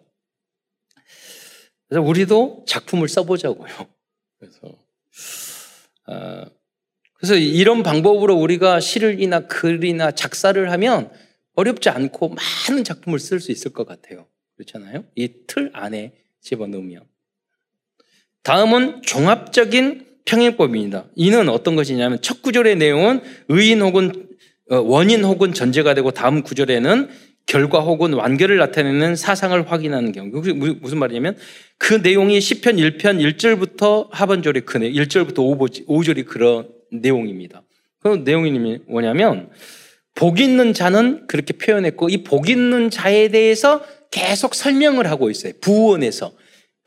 [1.87, 3.67] 그래서 우리도 작품을 써보자고요.
[4.39, 4.59] 그래서
[6.07, 6.45] 어,
[7.13, 11.11] 그래서 이런 방법으로 우리가 시를이나 글이나 작사를 하면
[11.55, 12.35] 어렵지 않고
[12.69, 14.27] 많은 작품을 쓸 수 있을 것 같아요.
[14.55, 15.05] 그렇잖아요?
[15.15, 17.07] 이 틀 안에 집어넣으면.
[18.43, 21.05] 다음은 종합적인 평행법입니다.
[21.15, 24.27] 이는 어떤 것이냐면 첫 구절의 내용은 의인 혹은
[24.69, 27.09] 어, 원인 혹은 전제가 되고 다음 구절에는
[27.45, 30.31] 결과 혹은 완결을 나타내는 사상을 확인하는 경우.
[30.31, 31.37] 그게 무슨 말이냐면
[31.77, 34.91] 그 내용이 10편 1편 1절부터 하반절이 크네.
[34.91, 37.63] 1절부터 5절이 그런 내용입니다.
[38.01, 39.49] 그 내용이 뭐냐면
[40.13, 45.53] 복 있는 자는 그렇게 표현했고 이 복 있는 자에 대해서 계속 설명을 하고 있어요.
[45.61, 46.33] 부원에서.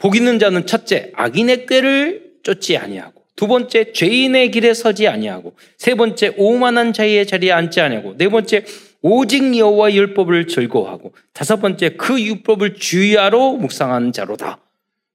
[0.00, 5.94] 복 있는 자는 첫째 악인의 꾀를 쫓지 아니하고 두 번째 죄인의 길에 서지 아니하고 세
[5.94, 8.64] 번째 오만한 자의 자리에 앉지 아니하고 네 번째
[9.02, 14.58] 오직 여호와 율법을 즐거워하고 다섯 번째 그 율법을 주의하러 묵상하는 자로다.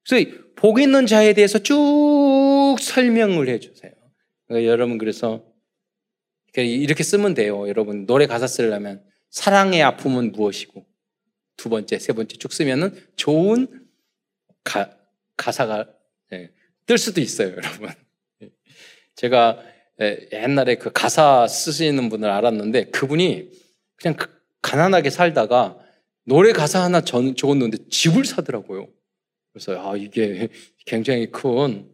[0.07, 3.91] 그래서 복 있는 자에 대해서 쭉 설명을 해주세요.
[4.47, 5.43] 그러니까 여러분 그래서
[6.55, 7.67] 이렇게 쓰면 돼요.
[7.67, 10.85] 여러분 노래 가사 쓰려면 사랑의 아픔은 무엇이고
[11.57, 13.84] 두 번째, 세 번째 쭉 쓰면은 좋은
[14.65, 14.91] 가,
[15.37, 15.87] 가사가
[16.33, 16.51] 예,
[16.85, 17.89] 뜰 수도 있어요, 여러분.
[19.15, 19.63] 제가
[20.01, 23.49] 예, 옛날에 그 가사 쓰시는 분을 알았는데 그분이
[23.95, 24.27] 그냥 그
[24.61, 25.79] 가난하게 살다가
[26.25, 28.89] 노래 가사 하나 적었는데 집을 사더라고요.
[29.53, 30.49] 그래서 아 이게
[30.85, 31.89] 굉장히 큰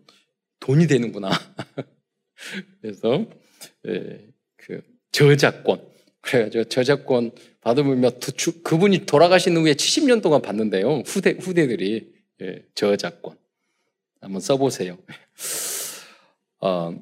[0.60, 1.30] 돈이 되는구나.
[2.82, 3.28] 그래서
[3.88, 4.82] 예, 그
[5.12, 5.86] 저작권
[6.22, 8.20] 그래가지고 저작권 받으면 몇
[8.64, 11.04] 그분이 돌아가신 후에 70년 동안 받는데요.
[11.06, 12.21] 후대 후대들이 예,
[12.76, 13.36] 저작권
[14.20, 14.98] 한번 써보세요.
[16.60, 16.94] 어,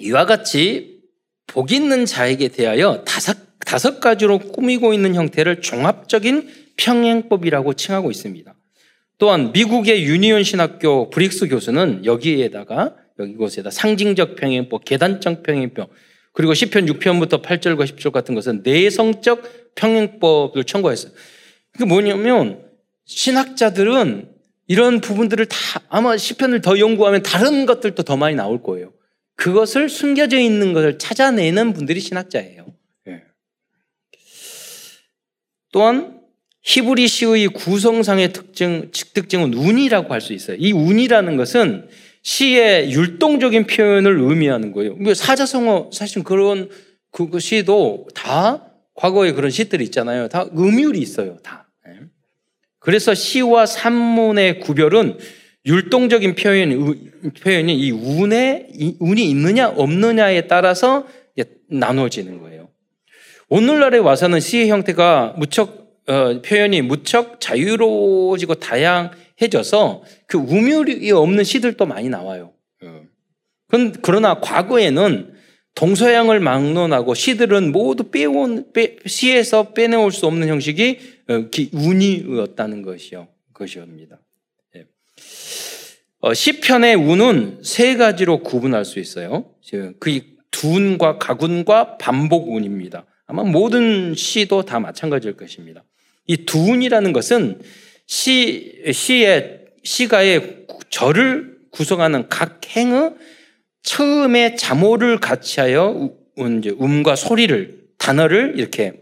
[0.00, 1.02] 이와 같이
[1.46, 3.36] 복 있는 자에게 대하여 다섯
[3.68, 8.54] 다섯 가지로 꾸미고 있는 형태를 종합적인 평행법이라고 칭하고 있습니다.
[9.18, 15.90] 또한 미국의 유니온 신학교 브릭스 교수는 여기에다가 여기 곳에다 상징적 평행법, 계단적 평행법,
[16.32, 21.12] 그리고 10편 6편부터 8절과 10절 같은 것은 내성적 평행법을 청구했어요.
[21.72, 22.64] 그게 뭐냐면
[23.04, 24.37] 신학자들은
[24.68, 25.56] 이런 부분들을 다
[25.88, 28.92] 아마 10편을 더 연구하면 다른 것들도 더 많이 나올 거예요.
[29.34, 32.66] 그것을 숨겨져 있는 것을 찾아내는 분들이 신학자예요.
[35.72, 36.20] 또한
[36.62, 40.56] 히브리시의 구성상의 특징, 특징은 운이라고 할 수 있어요.
[40.58, 41.88] 이 운이라는 것은
[42.22, 44.96] 시의 율동적인 표현을 의미하는 거예요.
[45.14, 46.68] 사자성어 사실 그런
[47.10, 50.28] 그 시도 다 과거에 그런 시들이 있잖아요.
[50.28, 51.38] 다 음율이 있어요.
[51.42, 51.67] 다.
[52.88, 52.90] 예.
[52.90, 55.18] 그래서 시와 산문의 구별은
[55.66, 57.10] 율동적인 표현,
[57.42, 61.06] 표현이 이 운에, 운이 있느냐 없느냐에 따라서
[61.68, 62.68] 나눠지는 거예요.
[63.50, 72.08] 오늘날에 와서는 시의 형태가 무척 어, 표현이 무척 자유로워지고 다양해져서 그 우물이 없는 시들도 많이
[72.08, 72.54] 나와요.
[72.82, 73.02] 어.
[74.00, 75.34] 그러나 과거에는
[75.78, 84.18] 동서양을 막론하고 시들은 모두 빼온 빼, 시에서 빼내올 수 없는 형식이 어, 운이었다는 것이요 것이옵니다.
[84.74, 84.86] 예.
[86.20, 89.54] 어, 시편의 운은 세 가지로 구분할 수 있어요.
[90.00, 93.06] 그 둔과 가군과 반복 운입니다.
[93.28, 95.84] 아마 모든 시도 다 마찬가지일 것입니다.
[96.26, 97.60] 이 두운이라는 것은
[98.04, 103.12] 시, 시의, 시가의 절을 구성하는 각 행의
[103.82, 106.10] 처음에 자모를 같이 하여
[106.58, 108.92] 이제 음과 소리를, 단어를 이렇게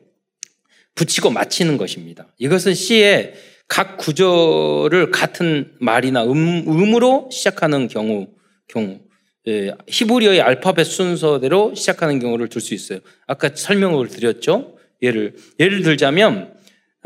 [0.95, 2.27] 붙이고 마치는 것입니다.
[2.39, 3.35] 이것은 시의
[3.69, 8.29] 각 구절을 같은 말이나 음, 음으로 시작하는 경우,
[8.69, 9.01] 경우,
[9.49, 13.01] 예, 히브리어의 알파벳 순서대로 시작하는 경우를 들 수 있어요.
[13.27, 14.77] 아까 설명을 드렸죠.
[15.03, 16.56] 예를 예를 들자면 예,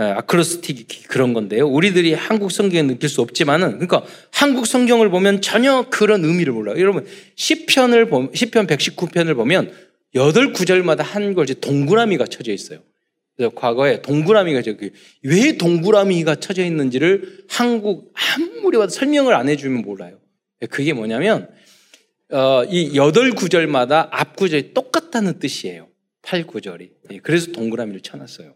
[0.02, 1.68] 아크로스틱 그런 건데요.
[1.68, 6.78] 우리들이 한국 성경에 느낄 수 없지만은 그러니까 한국 성경을 보면 전혀 그런 의미를 몰라요.
[6.80, 9.72] 여러분 시편을 보면 시편 119편을 보면
[10.14, 12.80] 여덟 구절마다 한 걸지 동그라미가 쳐져 있어요.
[13.36, 14.90] 그래서 과거에 동그라미가 저기
[15.22, 20.18] 왜 동그라미가 쳐져 있는지를 한국 아무리 봐도 설명을 안 해주면 몰라요.
[20.70, 21.48] 그게 뭐냐면
[22.30, 25.88] 어, 이 여덟 구절마다 앞 구절이 똑같다는 뜻이에요.
[26.22, 26.90] 팔 구절이.
[27.12, 28.54] 예, 그래서 동그라미를 쳐놨어요.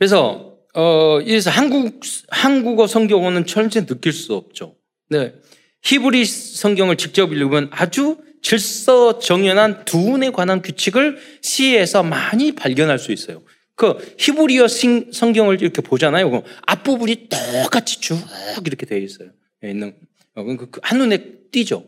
[0.00, 4.76] 그래서 어, 이래서 한국 한국어 성경어는 철저히 느낄 수 없죠.
[5.10, 5.34] 네.
[5.82, 13.42] 히브리 성경을 직접 읽으면 아주 질서 정연한 두운에 관한 규칙을 시에서 많이 발견할 수 있어요.
[13.74, 16.44] 그 히브리어 성경을 이렇게 보잖아요.
[16.64, 18.18] 앞부분이 똑같이 쭉
[18.64, 19.28] 이렇게 되어 있어요.
[19.62, 19.94] 있는
[20.34, 21.18] 어, 그, 그 한눈에
[21.52, 21.84] 띄죠.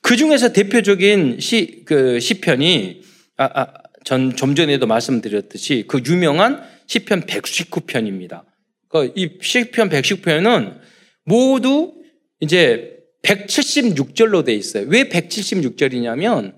[0.00, 3.02] 그 중에서 대표적인 시, 그 시편이,
[3.36, 3.72] 아, 아,
[4.04, 8.44] 전, 좀 전에도 말씀드렸듯이 그 유명한 시편 119편입니다.
[8.88, 10.78] 그이 시편 119편은
[11.24, 11.94] 모두
[12.40, 14.86] 이제 176절로 돼 있어요.
[14.88, 16.54] 왜 176절이냐면,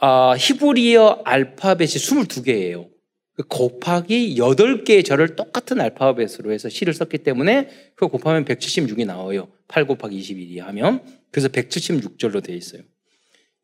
[0.00, 2.88] 아, 히브리어 알파벳이 22개예요.
[3.34, 9.48] 그 곱하기 8개의 절을 똑같은 알파벳으로 해서 시를 썼기 때문에 그 곱하면 176이 나와요.
[9.68, 11.02] 8 곱하기 21이 하면.
[11.30, 12.82] 그래서 176절로 되어 있어요.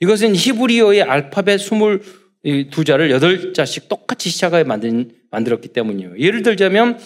[0.01, 2.01] 이것은 히브리어의 알파벳 22
[2.87, 6.19] 자를 8자씩 똑같이 시작하게 만든, 만들었기 때문이에요.
[6.19, 6.99] 예를 들자면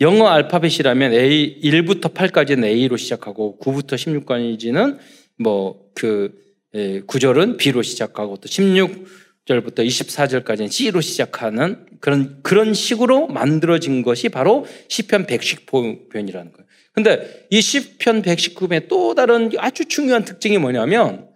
[0.00, 4.98] 영어 알파벳이라면 A 1부터 8까지는 A로 시작하고 9부터 16까지는
[5.38, 14.28] 뭐그 예, 구절은 B로 시작하고 또 16절부터 24절까지는 C로 시작하는 그런 그런 식으로 만들어진 것이
[14.28, 16.68] 바로 시편 119편이라는 거예요.
[16.92, 21.28] 근데 이 시편 119편의 또 다른 아주 중요한 특징이 뭐냐면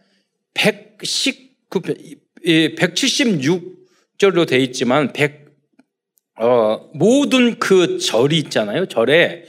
[0.54, 5.42] 119편 176절로 돼 있지만 100
[6.40, 8.87] 어, 모든 그 절이 있잖아요.
[8.87, 9.44] 절에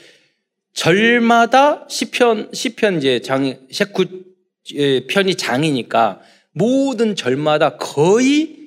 [0.73, 4.06] 절마다 시편 시편 이제 장 셰쿠
[5.10, 8.63] 편이 장이니까 모든 절마다 거의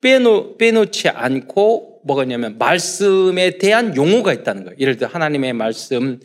[0.00, 4.76] 빼놓, 빼놓지 않고 뭐가냐면 말씀에 대한 용어가 있다는 거예요.
[4.78, 6.20] 예를 들어 하나님의 말씀,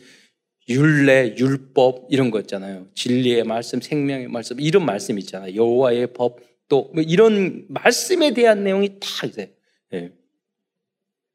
[0.68, 2.86] 율례, 율법 이런 거 있잖아요.
[2.94, 5.54] 진리의 말씀, 생명의 말씀 이런 말씀 있잖아요.
[5.54, 9.46] 여호와의 법 또 뭐 이런 말씀에 대한 내용이 다 있어요.
[9.90, 10.12] 네.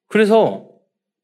[0.07, 0.69] 그래서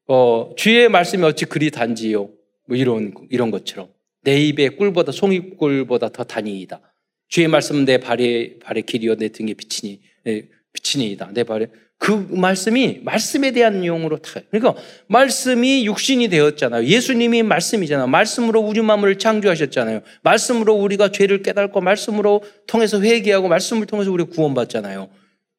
[0.06, 2.30] 어, 주의 말씀이 어찌 그리 단지요?
[2.66, 3.88] 뭐 이런 이런 것처럼
[4.22, 6.80] 내 입에 꿀보다 송이꿀보다 더 단이이다.
[7.28, 10.48] 주의 말씀 내 발에 발의 길이요 내 등에 비치니 네.
[10.72, 11.32] 비치니이다.
[11.32, 16.84] 내 발에 그 말씀이 말씀에 대한 용어로 다 그러니까 말씀이 육신이 되었잖아요.
[16.84, 18.06] 예수님이 말씀이잖아요.
[18.06, 20.02] 말씀으로 우리 마음을 창조하셨잖아요.
[20.22, 25.08] 말씀으로 우리가 죄를 깨닫고 말씀으로 통해서 회개하고 말씀을 통해서 우리가 구원받잖아요.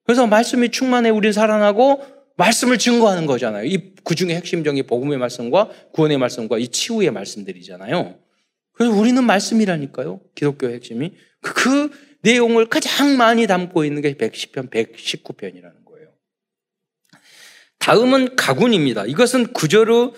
[0.06, 2.04] 그래서 말씀이 충만해 우리는 살아나고
[2.38, 3.66] 말씀을 증거하는 거잖아요.
[3.66, 8.16] 이 그 중에 핵심적인 복음의 말씀과 구원의 말씀과 이 치유의 말씀들이잖아요.
[8.72, 10.22] 그래서 우리는 말씀이라니까요.
[10.34, 11.90] 기독교의 핵심이 그, 그
[12.22, 15.87] 내용을 가장 많이 담고 있는 게 110편, 119편이라는 거예요.
[17.88, 19.06] 다음은 가군입니다.
[19.06, 20.14] 이것은 구절로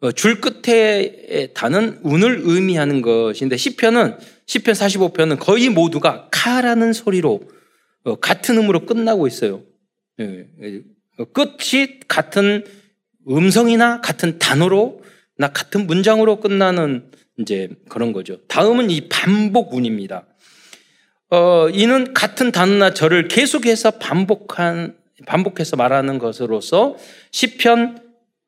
[0.00, 7.40] 어, 줄 끝에 다는 운을 의미하는 것인데 10편은 10편 45편은 거의 모두가 카라는 소리로
[8.04, 9.62] 어, 같은 음으로 끝나고 있어요.
[10.20, 10.82] 예, 예.
[11.32, 12.62] 끝이 같은
[13.26, 15.00] 음성이나 같은 단어로
[15.38, 18.36] 나 같은 문장으로 끝나는 이제 그런 거죠.
[18.48, 20.26] 다음은 이 반복 운입니다.
[21.30, 26.96] 어, 이는 같은 단어나 절을 계속해서 반복한 반복해서 말하는 것으로서
[27.30, 27.98] 시편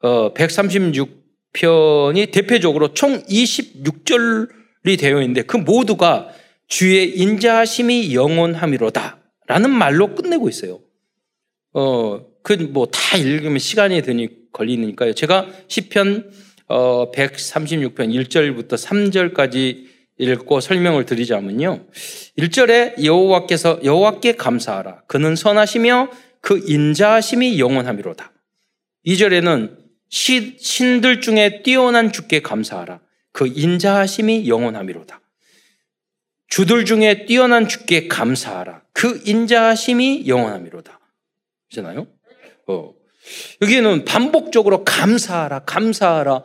[0.02, 6.28] 어, 136편이 대표적으로 총 26절이 되어 있는데 그 모두가
[6.68, 10.80] 주의 인자하심이 영원함이로다라는 말로 끝내고 있어요.
[11.72, 15.14] 어, 그 뭐 다 읽으면 시간이 드니 걸리니까요.
[15.14, 16.30] 제가 시편
[16.68, 19.86] 어, 136편 1절부터 3절까지
[20.18, 21.86] 읽고 설명을 드리자면요.
[22.38, 25.02] 1절에 여호와께서 여호와께 감사하라.
[25.06, 26.08] 그는 선하시며
[26.46, 28.32] 그 인자하심이 영원함이로다.
[29.04, 29.78] 2절에는
[30.08, 33.00] 신들 중에 뛰어난 주께 감사하라.
[33.32, 35.20] 그 인자하심이 영원함이로다.
[36.46, 38.82] 주들 중에 뛰어난 주께 감사하라.
[38.92, 41.00] 그 인자하심이 영원함이로다.
[41.68, 42.06] 그잖아요.
[42.68, 42.94] 어.
[43.60, 46.44] 여기는 반복적으로 감사하라, 감사하라,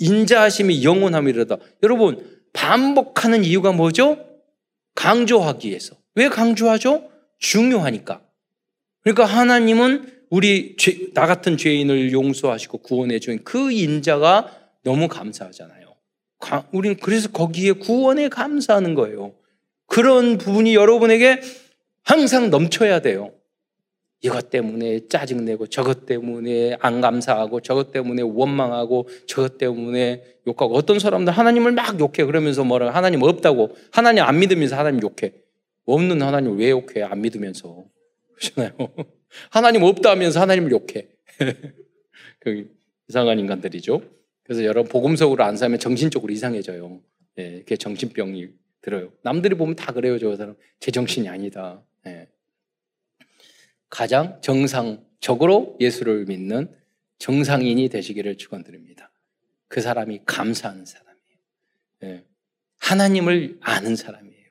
[0.00, 1.58] 인자하심이 영원함이로다.
[1.84, 4.18] 여러분, 반복하는 이유가 뭐죠?
[4.96, 5.94] 강조하기 위해서.
[6.16, 7.08] 왜 강조하죠?
[7.38, 8.20] 중요하니까.
[9.02, 14.50] 그러니까 하나님은 우리 죄, 나 같은 죄인을 용서하시고 구원해 준그 인자가
[14.82, 15.94] 너무 감사하잖아요.
[16.72, 19.34] 우리는 그래서 거기에 구원에 감사하는 거예요.
[19.86, 21.40] 그런 부분이 여러분에게
[22.02, 23.32] 항상 넘쳐야 돼요.
[24.22, 31.32] 이것 때문에 짜증내고 저것 때문에 안 감사하고 저것 때문에 원망하고 저것 때문에 욕하고 어떤 사람들
[31.32, 35.32] 하나님을 막 욕해 그러면서 뭐라 하나님 없다고 하나님 안 믿으면서 하나님 욕해
[35.86, 37.84] 없는 하나님 왜 욕해 안 믿으면서
[38.50, 38.76] 그렇잖아요
[39.50, 41.08] 하나님 없다 하면서 하나님을 욕해
[42.40, 42.74] 그
[43.08, 44.02] 이상한 인간들이죠
[44.42, 47.00] 그래서 여러분 복음적으로 안 살면 정신적으로 이상해져요
[47.38, 48.48] 예, 그게 정신병이
[48.82, 49.12] 들어요.
[49.22, 50.18] 남들이 보면 다 그래요.
[50.18, 51.82] 저 사람 제정신이 아니다.
[52.06, 52.28] 예.
[53.88, 56.74] 가장 정상적으로 예수를 믿는
[57.18, 59.12] 정상인이 되시기를 축원드립니다.
[59.68, 61.38] 그 사람이 감사하는 사람이에요.
[62.04, 62.24] 예.
[62.78, 64.48] 하나님을 아는 사람이에요.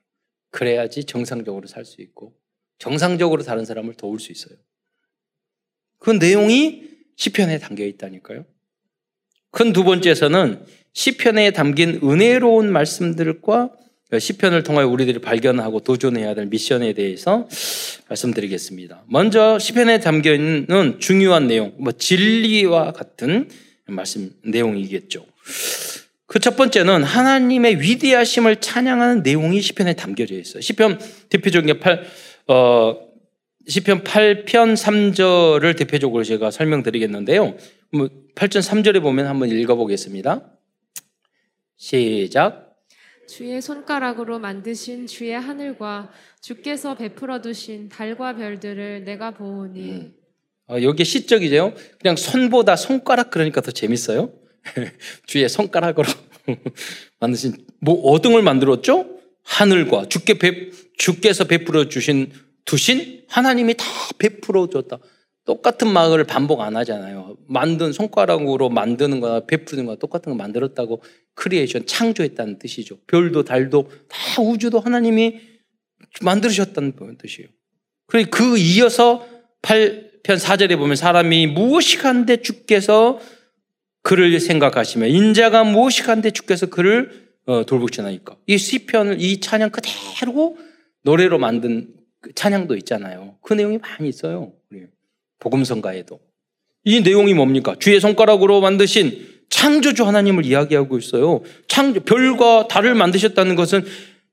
[0.49, 2.33] 그래야지 정상적으로 살 수 있고
[2.81, 4.55] 정상적으로 다른 사람을 도울 수 있어요.
[5.99, 6.81] 그 내용이
[7.15, 8.43] 시편에 담겨 있다니까요.
[9.51, 13.69] 큰 두 번째에서는 시편에 담긴 은혜로운 말씀들과
[14.17, 17.47] 시편을 통하여 우리들이 발견하고 도전해야 될 미션에 대해서
[18.09, 19.03] 말씀드리겠습니다.
[19.07, 23.47] 먼저 시편에 담겨 있는 중요한 내용, 뭐 진리와 같은
[23.85, 25.25] 말씀 내용이겠죠.
[26.25, 30.61] 그 첫 번째는 하나님의 위대하심을 찬양하는 내용이 시편에 담겨져 있어요.
[30.61, 32.05] 시편 대표적인 게 8,
[32.47, 33.11] 어,
[33.67, 37.55] 시편 8편 3절을 대표적으로 제가 설명드리겠는데요.
[37.55, 37.57] 8편
[37.91, 40.51] 뭐 3절에 보면 한번 읽어보겠습니다.
[41.77, 42.75] 시작.
[43.27, 46.11] 주의 손가락으로 만드신 주의 하늘과
[46.41, 49.81] 주께서 베풀어 두신 달과 별들을 내가 보오니.
[49.81, 50.13] 음.
[50.67, 51.73] 어, 여기 시적이죠.
[51.99, 54.33] 그냥 손보다 손가락 그러니까 더 재밌어요.
[55.25, 56.07] 주의 손가락으로
[57.19, 59.20] 만드신 뭐 어등을 만들었죠?
[59.43, 62.31] 하늘과 주께 배, 주께서 베풀어 주신
[62.65, 63.85] 두신 하나님이 다
[64.17, 64.99] 베풀어 줬다.
[65.45, 67.35] 똑같은 말을 반복 안 하잖아요.
[67.47, 71.01] 만든 손가락으로 만드는 거나 베푸는 거나 똑같은 거 만들었다고
[71.33, 72.99] creation 창조했다는 뜻이죠.
[73.07, 75.39] 별도 달도 다 우주도 하나님이
[76.21, 77.49] 만들으셨다는 뜻이에요.
[78.29, 79.27] 그 이어서
[79.61, 83.19] 8편 4절에 보면 사람이 무엇이 간데 주께서
[84.03, 88.37] 그를 생각하시며 인자가 무엇이 간데 주께서 그를 어, 돌보시나이까.
[88.47, 90.57] 이 시편을 이 찬양 그대로
[91.03, 93.35] 노래로 만든 그 찬양도 있잖아요.
[93.41, 94.53] 그 내용이 많이 있어요.
[95.39, 96.19] 복음성가에도.
[96.83, 97.75] 이 내용이 뭡니까?
[97.79, 101.41] 주의 손가락으로 만드신 창조주 하나님을 이야기하고 있어요.
[101.67, 103.85] 창조, 별과 달을 만드셨다는 것은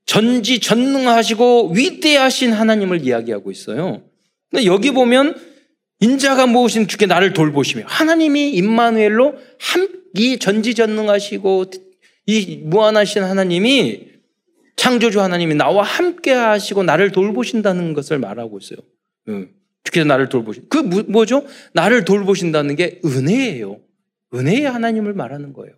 [0.05, 4.03] 전지 전능하시고 위대하신 하나님을 이야기하고 있어요.
[4.49, 5.35] 근데 여기 보면
[5.99, 9.35] 인자가 무엇인 주께 나를 돌보시며 하나님이 임마누엘로
[10.15, 11.65] 이 전지전능하시고
[12.29, 14.07] 이 무한하신 하나님이
[14.75, 18.77] 창조주 하나님이 나와 함께 하시고 나를 돌보신다는 것을 말하고 있어요.
[19.83, 20.65] 주께서 나를 돌보신.
[20.69, 21.45] 그 뭐죠?
[21.73, 23.79] 나를 돌보신다는 게 은혜예요.
[24.35, 25.73] 은혜의 하나님을 말하는 거예요.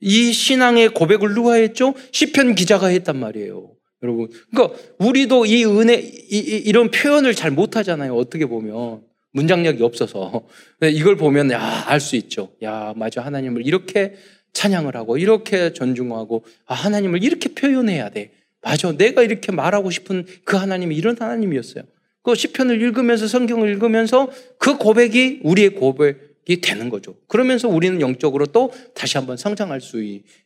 [0.00, 1.92] 이 신앙의 고백을 누가 했죠?
[2.12, 3.72] 시편 기자가 했단 말이에요.
[4.02, 4.28] 여러분.
[4.50, 8.14] 그러니까 우리도 이 은혜 이, 런 표현을 잘 못하잖아요.
[8.14, 9.02] 어떻게 보면
[9.32, 10.46] 문장력이 없어서
[10.82, 12.52] 이걸 보면 야 알 수 있죠.
[12.62, 14.14] 야 맞아 하나님을 이렇게
[14.52, 18.32] 찬양을 하고 이렇게 존중하고 아, 하나님을 이렇게 표현해야 돼.
[18.62, 21.84] 맞아 내가 이렇게 말하고 싶은 그 하나님이 이런 하나님이었어요.
[22.22, 27.16] 그 시편을 읽으면서 성경을 읽으면서 그 고백이 우리의 고백이 되는 거죠.
[27.26, 30.02] 그러면서 우리는 영적으로 또 다시 한번 성장할 수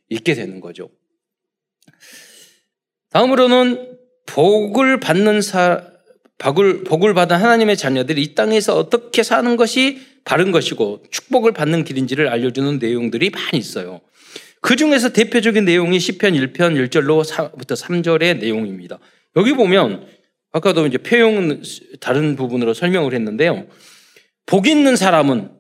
[0.09, 0.91] 있게 되는 거죠.
[3.11, 5.94] 다음으로는 복을 받는 사,
[6.39, 12.29] 복을, 복을 받은 하나님의 자녀들이 이 땅에서 어떻게 사는 것이 바른 것이고 축복을 받는 길인지를
[12.29, 14.01] 알려주는 내용들이 많이 있어요.
[14.61, 18.99] 그 중에서 대표적인 내용이 10편 1편 1절로부터 3절의 내용입니다.
[19.37, 20.07] 여기 보면
[20.53, 21.63] 아까도 이제 표현
[22.01, 23.67] 다른 부분으로 설명을 했는데요.
[24.47, 25.51] 복 있는 사람은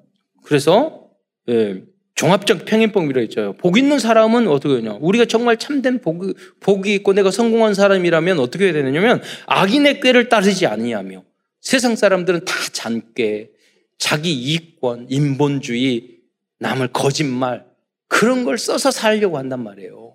[0.44, 1.08] 그래서
[1.48, 1.82] 예,
[2.14, 3.54] 종합적 평행법이라 했죠.
[3.58, 4.98] 복 있는 사람은 어떻게 하냐?
[5.00, 6.22] 우리가 정말 참된 복,
[6.60, 11.24] 복이 있고 내가 성공한 사람이라면 어떻게 해야 되느냐면 악인의 꾀를 따르지 아니하며
[11.60, 13.50] 세상 사람들은 다 잔꾀,
[13.98, 16.18] 자기 이익권, 인본주의,
[16.60, 17.66] 남을 거짓말
[18.06, 20.14] 그런 걸 써서 살려고 한단 말이에요.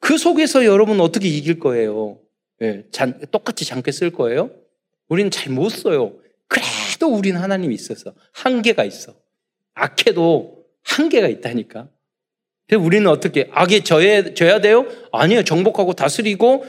[0.00, 2.18] 그 속에서 여러분 어떻게 이길 거예요?
[2.62, 4.50] 예, 잔, 똑같이 잠께 쓸 거예요?
[5.08, 6.14] 우리는 잘 못 써요.
[6.48, 9.14] 그래도 우리는 하나님이 있어서 한계가 있어.
[9.74, 11.88] 악해도 한계가 있다니까.
[12.66, 14.86] 그래서 우리는 어떻게 악에 져야, 져야 돼요?
[15.12, 15.42] 아니에요.
[15.44, 16.64] 정복하고 다스리고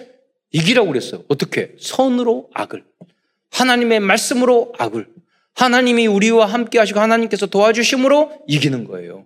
[0.52, 1.24] 이기라고 그랬어요.
[1.28, 1.76] 어떻게?
[1.80, 2.84] 선으로 악을.
[3.52, 5.08] 하나님의 말씀으로 악을.
[5.54, 9.26] 하나님이 우리와 함께 하시고 하나님께서 도와주심으로 이기는 거예요.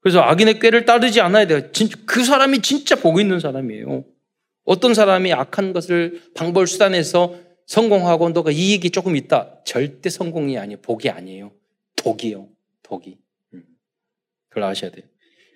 [0.00, 1.62] 그래서 악인의 꾀를 따르지 않아야 돼요.
[2.06, 4.04] 그 사람이 진짜 복 있는 사람이에요.
[4.64, 7.34] 어떤 사람이 악한 것을 방벌 수단에서
[7.66, 9.60] 성공하고 너가 이익이 조금 있다.
[9.64, 10.78] 절대 성공이 아니에요.
[10.80, 11.52] 복이 아니에요.
[11.96, 12.48] 독이요.
[12.88, 13.18] 독이.
[13.54, 13.64] 음.
[14.48, 15.04] 그걸 아셔야 돼요.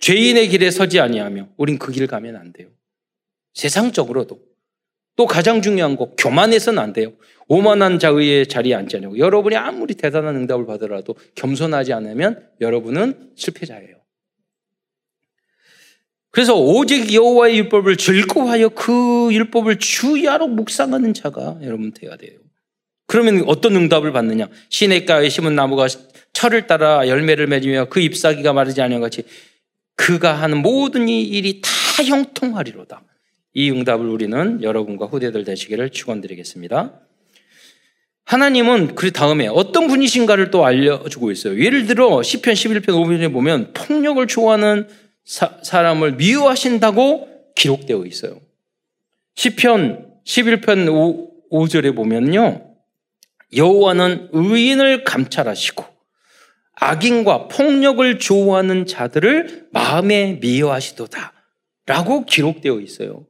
[0.01, 2.69] 죄인의 길에 서지 아니하며 우린 그 길 가면 안 돼요.
[3.55, 4.41] 세상적으로도.
[5.15, 7.13] 또 가장 중요한 거 교만해서는 안 돼요.
[7.49, 9.19] 오만한 자의 자리에 앉지 않냐고.
[9.19, 13.97] 여러분이 아무리 대단한 응답을 받으라도 겸손하지 않으면 여러분은 실패자예요.
[16.31, 22.39] 그래서 오직 여호와의 율법을 즐거워하여 그 율법을 주야로 묵상하는 자가 여러분 되어야 돼요.
[23.07, 24.49] 그러면 어떤 응답을 받느냐?
[24.71, 25.89] 시냇가에 심은 나무가
[26.33, 29.25] 철을 따라 열매를 맺으며 그 잎사귀가 마르지 않은 같이
[29.97, 31.71] 그가 하는 모든 이 일이 다
[32.05, 33.03] 형통하리로다.
[33.55, 37.01] 이 응답을 우리는 여러분과 후대들 되시기를 축원드리겠습니다.
[38.25, 41.63] 하나님은 그 다음에 어떤 분이신가를 또 알려주고 있어요.
[41.63, 44.89] 예를 들어 시편 11편 5편에 보면 폭력을 좋아하는
[45.25, 48.41] 사, 람을 미워하신다고 기록되어 있어요.
[49.35, 52.75] 시편 11편 5, 5절에 보면요.
[53.55, 55.92] 여호와는 의인을 감찰하시고
[56.83, 61.33] 악인과 폭력을 좋아하는 자들을 마음에 미워하시도다.
[61.87, 63.27] 라고 기록되어 있어요.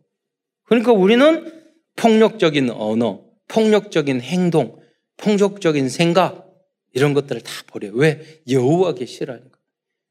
[0.65, 1.53] 그러니까 우리는
[1.97, 4.79] 폭력적인 언어, 폭력적인 행동,
[5.19, 6.51] 폭력적인 생각
[6.95, 7.93] 이런 것들을 다 버려요.
[7.95, 8.41] 왜?
[8.49, 9.59] 여호와께 싫어하니까.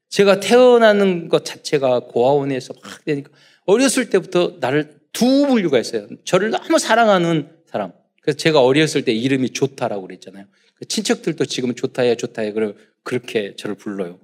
[0.08, 3.30] 제가 태어나는 것 자체가 고아원에서 막 되니까
[3.66, 6.06] 어렸을 때부터 나를 두 분류가 있어요.
[6.24, 7.92] 저를 너무 사랑하는 사람.
[8.20, 10.46] 그래서 제가 어렸을 때 이름이 좋다라고 그랬잖아요.
[10.76, 14.18] 그 친척들도 지금은 좋다야 좋다야 그 렇게 저를 불러요.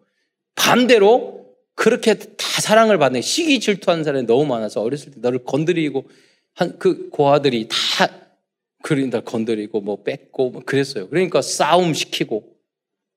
[0.54, 6.08] 반대로 그렇게 다 사랑을 받는 시기 질투하는 사람이 너무 많아서 어렸을 때 너를 건드리고
[6.54, 7.76] 한 그 고아들이 다
[8.82, 11.08] 그린다 건드리고 뭐 뺏고 뭐 그랬어요.
[11.08, 12.56] 그러니까 싸움 시키고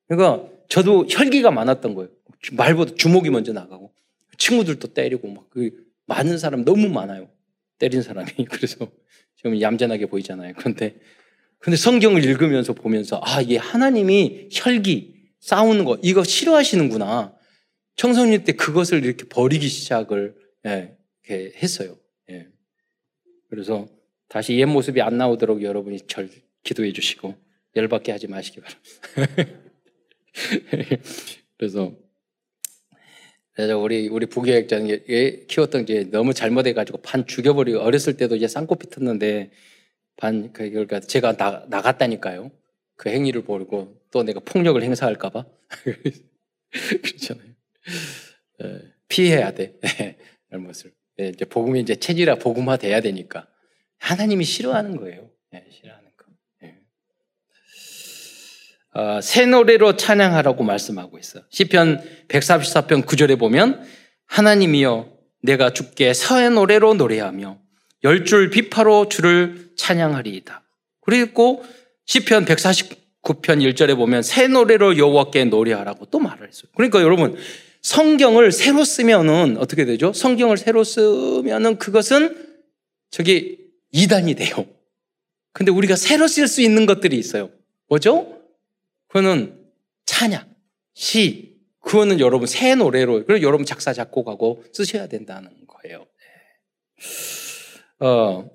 [0.08, 2.10] 그러니까 저도 혈기가 많았던 거예요.
[2.54, 3.92] 말보다 주먹이 먼저 나가고
[4.38, 5.72] 친구들도 때리고 막 그
[6.06, 7.30] 많은 사람 너무 많아요.
[7.80, 8.88] 때린 사람이 그래서
[9.38, 10.54] 좀 얌전하게 보이잖아요.
[10.58, 10.96] 그런데
[11.60, 17.36] 근데 성경을 읽으면서 보면서 아 이게 하나님이 혈기 싸우는 거 이거 싫어하시는구나.
[17.96, 20.36] 청소년 때 그것을 이렇게 버리기 시작을
[20.66, 20.96] 예,
[21.28, 21.98] 이렇게 했어요.
[22.30, 22.48] 예.
[23.50, 23.88] 그래서
[24.30, 26.30] 다시 옛 모습이 안 나오도록 여러분이 절
[26.64, 27.36] 기도해 주시고
[27.76, 29.60] 열받게 하지 마시기 바랍니다.
[31.58, 31.94] 그래서
[33.54, 34.88] 그래서 우리 우리 부교육장
[35.48, 39.50] 키웠던 게 너무 잘못해 가지고 반 죽여버리고 어렸을 때도 이제 쌍꺼풀 텄는데
[40.16, 42.52] 반 그, 그러니까 제가 나, 나갔다니까요.
[42.96, 45.46] 그 행위를 보고 또 내가 폭력을 행사할까봐
[47.02, 47.48] 그렇잖아요.
[48.64, 49.80] 예, 피해야 돼.
[50.50, 53.48] 이런 것을 예, 이제 복음이 이제 체질화 복음화 돼야 되니까
[54.00, 55.30] 하나님이 싫어하는 거예요.
[55.52, 56.26] 네, 싫어하는 거.
[56.62, 56.78] 네.
[58.94, 61.42] 어, 새 노래로 찬양하라고 말씀하고 있어.
[61.50, 63.86] 시편 144편 9절에 보면
[64.26, 65.12] 하나님이여
[65.44, 67.60] 내가 주께 새 노래로 노래하며
[68.04, 70.64] 열 줄 비파로 주를 찬양하리이다.
[71.02, 71.64] 그리고
[72.06, 72.46] 시편
[73.24, 76.70] 149편 1절에 보면 새 노래로 여호와께 노래하라고 또 말을 했어요.
[76.76, 77.38] 그러니까 여러분
[77.82, 80.14] 성경을 새로 쓰면은 어떻게 되죠?
[80.14, 82.36] 성경을 새로 쓰면은 그것은
[83.10, 83.60] 저기
[83.92, 84.66] 이단이 돼요.
[85.54, 87.50] 근데 우리가 새로 쓸 수 있는 것들이 있어요.
[87.88, 88.42] 뭐죠?
[89.08, 89.60] 그거는
[90.06, 90.48] 찬양,
[90.94, 96.06] 시, 그거는 여러분 새 노래로, 그리고 여러분 작사, 작곡하고 쓰셔야 된다는 거예요.
[98.00, 98.06] 네.
[98.06, 98.50] 어,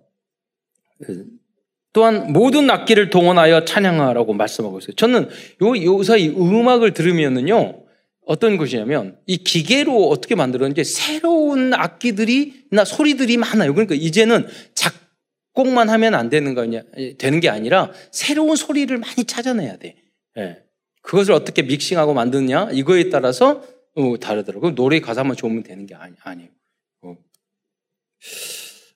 [1.97, 4.93] 또한 모든 악기를 동원하여 찬양하라고 말씀하고 있어요.
[4.97, 5.31] 저는
[5.63, 7.85] 요, 요사 이 음악을 들으면은요,
[8.27, 13.73] 어떤 것이냐면 이 기계로 어떻게 만들었는지 새로운 악기들이나 소리들이 많아요.
[13.73, 14.93] 그러니까 이제는 작
[15.55, 16.83] 곡만 하면 안 되는 거냐
[17.17, 19.97] 되는 게 아니라 새로운 소리를 많이 찾아내야 돼.
[20.37, 20.59] 예.
[21.01, 24.75] 그것을 어떻게 믹싱하고 만드냐 이거에 따라서 어, 다르더라고요.
[24.75, 26.51] 노래 가사만 좋으면 되는 게 아니, 아니에요.
[27.05, 27.17] 어.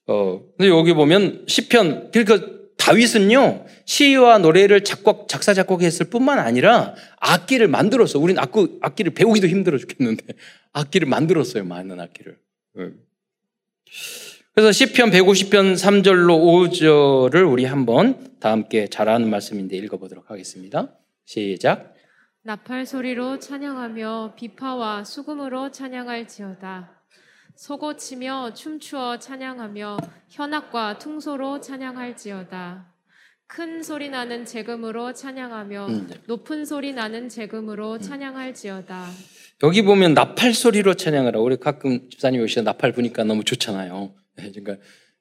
[0.08, 7.68] 어, 근데 여기 보면 시편 그러니까 다윗은요 시와 노래를 작곡 작사 작곡했을 뿐만 아니라 악기를
[7.68, 8.18] 만들었어.
[8.18, 10.24] 우리는 악기 악기를 배우기도 힘들어 죽겠는데
[10.72, 11.64] 악기를 만들었어요.
[11.64, 12.38] 많은 악기를.
[12.78, 12.90] 어.
[14.54, 20.88] 그래서 시편 150편 3절로 5절을 우리 한번 다 함께 잘하는 말씀인데 읽어보도록 하겠습니다.
[21.24, 21.94] 시작.
[22.42, 26.99] 나팔 소리로 찬양하며 비파와 수금으로 찬양할지어다.
[27.60, 29.98] 소고치며 춤추어 찬양하며
[30.30, 32.90] 현악과 퉁소로 찬양할지어다.
[33.46, 36.14] 큰 소리 나는 재금으로 찬양하며 음, 네.
[36.26, 38.00] 높은 소리 나는 재금으로 음.
[38.00, 39.10] 찬양할지어다.
[39.62, 41.38] 여기 보면 나팔 소리로 찬양하라.
[41.38, 44.14] 우리 가끔 집사님 오시면 나팔 부니까 너무 좋잖아요.
[44.36, 44.76] 그러니까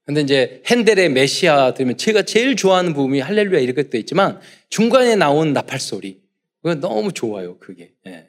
[0.05, 5.51] 근데 이제 핸델의 메시아 들으면 제가 제일 좋아하는 부분이 할렐루야 이렇게 돼 있지만 중간에 나온
[5.51, 6.21] 나팔 소리
[6.61, 8.28] 그거 너무 좋아요 그게 예.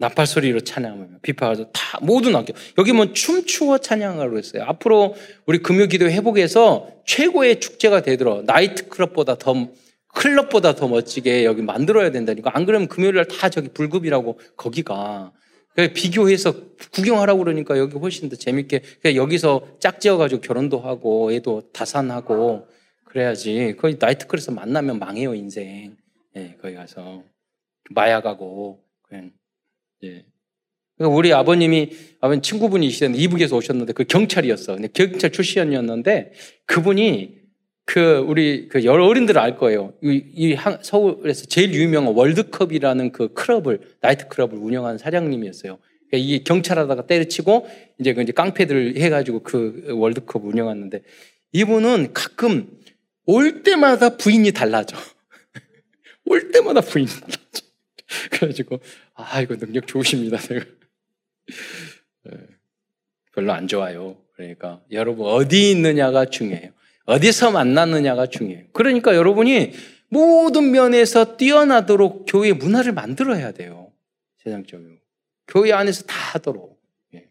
[0.00, 4.64] 나팔 소리로 찬양하면 비파가서 다 모든 학교 여기 뭐 춤추어 찬양하라고 했어요.
[4.66, 5.14] 앞으로
[5.46, 9.68] 우리 금요기도 회복해서 최고의 축제가 되도록 나이트 클럽보다 더
[10.14, 12.50] 클럽보다 더 멋지게 여기 만들어야 된다니까.
[12.54, 15.32] 안 그러면 금요일 날 다 저기 불급이라고 거기가.
[15.94, 16.52] 비교해서
[16.92, 18.82] 구경하라고 그러니까 여기 훨씬 더 재밌게.
[19.14, 22.66] 여기서 짝지어 가지고 결혼도 하고 애도 다산하고
[23.04, 23.76] 그래야지.
[23.78, 25.96] 거기 나이트클에서 만나면 망해요 인생.
[26.36, 27.22] 예 거기 가서.
[27.90, 28.80] 마약하고.
[29.02, 29.30] 그냥
[30.04, 30.24] 예
[30.96, 31.90] 그러니까 우리 아버님이
[32.20, 36.32] 아버님 친구분이시는데 이북에서 오셨는데 그 경찰이었어 근데 경찰 출신이었는데
[36.66, 37.40] 그분이
[37.90, 39.94] 그 우리 그 여러 어른들 알 거예요.
[40.00, 45.76] 이, 이 서울에서 제일 유명한 월드컵이라는 그 클럽을 나이트 클럽을 운영하는 사장님이었어요.
[46.08, 47.66] 그러니까 이게 경찰하다가 때려치고
[47.98, 51.02] 이제 그 이제 깡패들 해가지고 그 월드컵 운영하는데
[51.52, 52.70] 이분은 가끔
[53.26, 54.96] 올 때마다 부인이 달라져.
[56.26, 57.66] 올 때마다 부인이 달라져.
[58.30, 58.80] 그래가지고
[59.28, 60.38] 아 이거 능력 좋으십니다.
[60.38, 60.64] 내가
[62.24, 62.32] 네.
[63.34, 64.16] 별로 안 좋아요.
[64.34, 66.70] 그러니까 여러분 어디 있느냐가 중요해요.
[67.04, 68.66] 어디서 만났느냐가 중요해요.
[68.72, 69.72] 그러니까 여러분이
[70.08, 73.92] 모든 면에서 뛰어나도록 교회 문화를 만들어야 돼요.
[74.42, 74.96] 세상적으로.
[75.46, 76.80] 교회 안에서 다 하도록.
[77.14, 77.26] 예.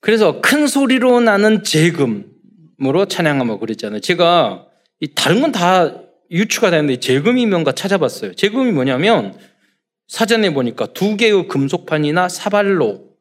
[0.00, 4.00] 그래서 큰 소리로 나는 재금으로 찬양하면 그랬잖아요.
[4.00, 4.68] 제가
[5.14, 8.34] 다른 건 다 유추가 되는데 재금이 뭔가 찾아봤어요.
[8.34, 9.38] 재금이 뭐냐면
[10.08, 13.16] 사전에 보니까 두 개의 금속판이나 사발로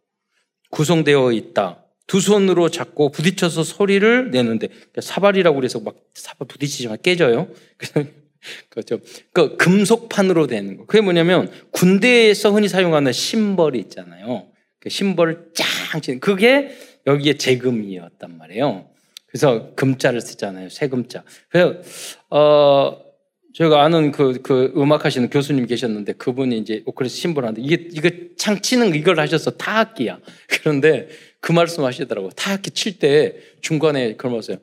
[0.72, 1.86] 구성되어 있다.
[2.08, 7.50] 두 손으로 잡고 부딪혀서 소리를 내는데 그러니까 사발이라고 그래서 막 사발 부딪히지만 깨져요.
[8.70, 9.00] 그렇죠.
[9.34, 10.86] 그 금속판으로 되는 거.
[10.86, 14.48] 그게 뭐냐면 군대에서 흔히 사용하는 심벌이 있잖아요.
[14.80, 16.78] 그 심벌을 짱 치는 그게
[17.08, 18.88] 여기에 재금이었단 말이에요.
[19.28, 20.70] 그래서 금자를 쓰잖아요.
[20.70, 21.24] 세금자.
[21.50, 21.82] 그래서
[22.38, 22.98] 어
[23.54, 28.60] 제가 아는 그, 그 음악 하시는 교수님 계셨는데 그분이 이제 오크레스 심벌하는데 이게 이거 창
[28.60, 30.20] 치는 이걸 하셔서 타악기야.
[30.52, 31.08] 그런데
[31.40, 32.32] 그 말씀 하시더라고.
[32.32, 34.58] 타악기 칠 때 중간에 그런 말씀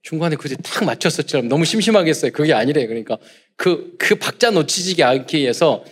[0.00, 2.32] 중간에 그지 탁 맞췄었처럼 너무 심심하겠어요.
[2.32, 2.86] 그게 아니래.
[2.86, 3.18] 그러니까
[3.56, 5.84] 그, 그 박자 놓치지 않기 위해서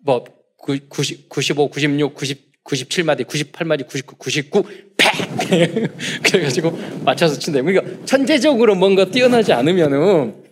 [0.00, 0.24] 뭐
[0.56, 4.64] 90, 95, 96, 90, 97마디, 98마디, 99, 99,
[4.96, 5.12] 팩!
[6.24, 6.70] 그래가지고
[7.04, 7.60] 맞춰서 친다.
[7.60, 10.47] 그러니까 천재적으로 뭔가 뛰어나지 않으면은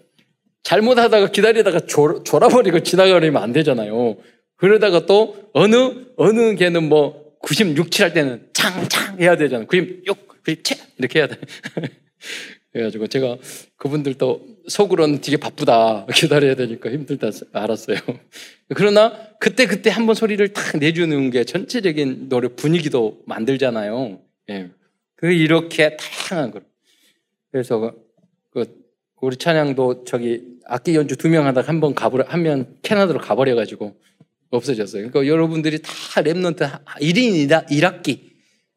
[0.67, 4.17] 잘못하다가 기다리다가 졸, 졸아버리고 지나가버리면 안 되잖아요.
[4.57, 9.69] 그러다가 또 어느, 어느 개는 뭐 96, 7할 때는 창창 해야 되잖아요.
[9.69, 11.37] 96, 97 이렇게 해야 돼.
[12.73, 13.37] 그래가지고 제가
[13.77, 16.07] 그분들도 속으로는 되게 바쁘다.
[16.13, 17.99] 기다려야 되니까 힘들다 알았어요.
[18.75, 24.21] 그러나 그때 그때 한번 소리를 탁 내주는 게 전체적인 노래 분위기도 만들잖아요.
[24.51, 24.71] 예.
[25.15, 26.61] 그 이렇게 다양한 거.
[27.53, 27.93] 그래서 그,
[28.53, 28.87] 그
[29.21, 33.97] 우리 찬양도 저기 악기 연주 두 명 하다가 한 번 가버려 하면 캐나다로 가버려 가지고
[34.51, 35.09] 없어졌어요.
[35.11, 35.91] 그러니까 여러분들이 다
[36.23, 38.21] remnant 1인 1악기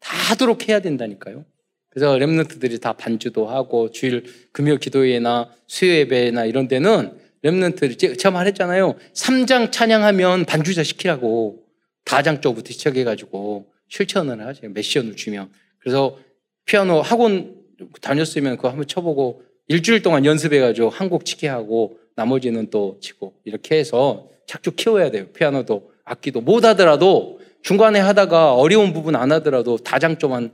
[0.00, 1.44] 다 하도록 해야 된다니까요.
[1.90, 8.96] 그래서 remnant들이 다 반주도 하고 주일 금요 기도회나 수요 예배나 이런 데는 remnant들이 제가 말했잖아요.
[9.14, 11.64] 3장 찬양하면 반주자 시키라고
[12.04, 14.68] 다장 쪽부터 시작해가지고 실천을 하죠.
[14.68, 15.50] 메시언을 주면.
[15.80, 16.18] 그래서
[16.66, 17.56] 피아노 학원
[18.00, 23.78] 다녔으면 그거 한번 쳐보고 일주일 동안 연습해가지고 한 곡 치게 하고 나머지는 또 치고 이렇게
[23.78, 25.26] 해서 착주 키워야 돼요.
[25.32, 30.52] 피아노도 악기도 못 하더라도 중간에 하다가 어려운 부분 안 하더라도 다장점만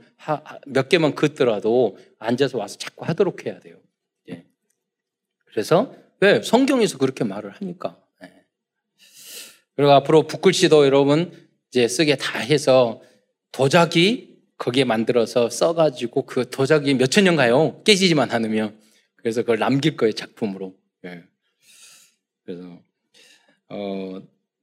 [0.67, 3.77] 몇 개만 긋더라도 앉아서 와서 자꾸 하도록 해야 돼요.
[4.29, 4.43] 예.
[5.45, 7.97] 그래서 왜 성경에서 그렇게 말을 하니까.
[8.23, 8.31] 예.
[9.75, 11.31] 그리고 앞으로 붓글씨도 여러분
[11.69, 13.01] 이제 쓰게 다 해서
[13.51, 17.81] 도자기 거기에 만들어서 써가지고 그 도자기 몇 천 년 가요.
[17.83, 18.77] 깨지지만 않으면.
[19.27, 20.73] 그래서 그걸 남길 거예요 작품으로.
[21.03, 21.21] 예.
[22.45, 22.79] 그래서
[23.67, 24.21] 어,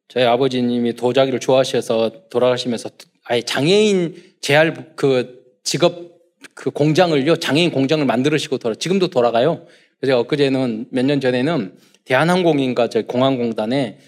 [0.08, 2.88] 저희 아버지님이 도자기를 좋아하셔서 돌아가시면서
[3.24, 6.14] 아예 장애인 재활 그 직업
[6.54, 9.66] 그 공장을요 장애인 공장을 만들으시고 돌아 지금도 돌아가요.
[10.00, 13.98] 그래서 엊그제는 몇 년 전에는 대한항공인가 저 공항공단에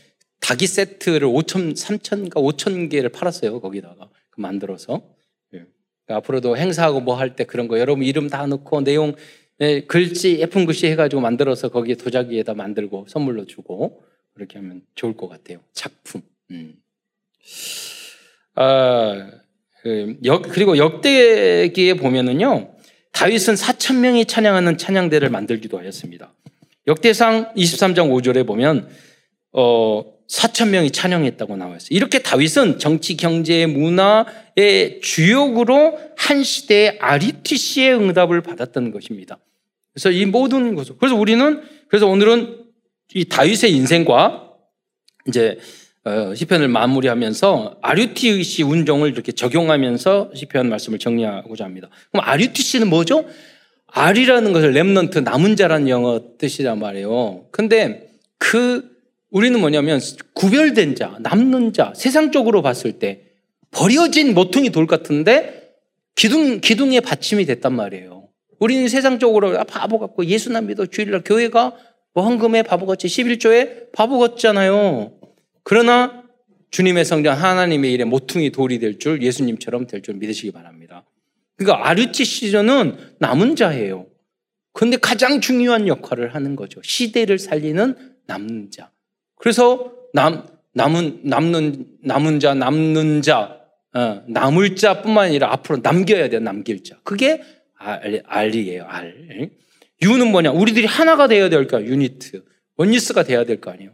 [0.40, 5.02] 닭이 세트를 5천 3천가 5천 개를 팔았어요 거기다가 그 만들어서
[5.52, 5.66] 예.
[6.08, 9.14] 앞으로도 행사하고 뭐 할 때 그런 거 여러분 이름 다 넣고 내용 예,
[9.86, 14.02] 글씨 예쁜 글씨 해가지고 만들어서 거기에 도자기에다 만들고 선물로 주고
[14.34, 15.60] 그렇게 하면 좋을 것 같아요.
[15.72, 16.22] 작품.
[16.50, 16.74] 음.
[18.54, 19.30] 아,
[19.82, 22.76] 그 역, 그리고 역대기에 보면은요,
[23.12, 26.34] 다윗은 4천 명이 찬양하는 찬양대를 만들기도 하였습니다.
[26.86, 28.88] 역대상 23장 5절에 보면
[29.52, 31.88] 어, 4천 명이 찬양했다고 나와 있어요.
[31.90, 39.38] 이렇게 다윗은 정치, 경제, 문화의 주역으로 한 시대의 RUTC의 응답을 받았던 것입니다.
[39.96, 42.66] 그래서 이 모든 것을 그래서 우리는 그래서 오늘은
[43.14, 44.50] 이 다윗의 인생과
[45.26, 45.58] 이제
[46.04, 51.88] 어, 시편을 마무리하면서 아류티시 운종을 이렇게 적용하면서 시편 말씀을 정리하고자 합니다.
[52.12, 53.24] 그럼 아류티시는 뭐죠?
[53.86, 57.46] 아리라는 것을 렘넌트 남은 자라는 영어 뜻이란 말이에요.
[57.50, 58.94] 근데 그
[59.30, 59.98] 우리는 뭐냐면
[60.34, 63.22] 구별된 자, 남는 자, 세상적으로 봤을 때
[63.70, 65.72] 버려진 모퉁이 돌 같은데
[66.14, 68.15] 기둥 기둥에 받침이 됐단 말이에요.
[68.58, 71.74] 우리는 세상적으로 아, 바보 같고 예수남 믿어 주일날 교회가
[72.14, 75.12] 뭐 헌금에 바보같이 11조에 바보 같잖아요.
[75.62, 76.24] 그러나
[76.70, 81.04] 주님의 성장 하나님의 일에 모퉁이 돌이 될 줄 예수님처럼 될 줄 믿으시기 바랍니다.
[81.56, 84.06] 그러니까 아르치 시저는 남은 자예요.
[84.72, 86.80] 그런데 가장 중요한 역할을 하는 거죠.
[86.82, 87.94] 시대를 살리는
[88.26, 88.90] 남는 자.
[89.36, 93.58] 그래서 남, 남은 남는 남은 자 남는 자
[93.94, 96.40] 어, 남을 자뿐만 아니라 앞으로 남겨야 돼요.
[96.40, 96.96] 남길 자.
[97.04, 97.42] 그게
[97.78, 98.84] R, R이에요.
[98.84, 99.50] R.
[100.02, 100.50] U는 뭐냐?
[100.52, 101.82] 우리들이 하나가 되어야 될까?
[101.82, 102.42] Unity.
[102.76, 103.92] Oneness가 돼야 될 거 아니에요.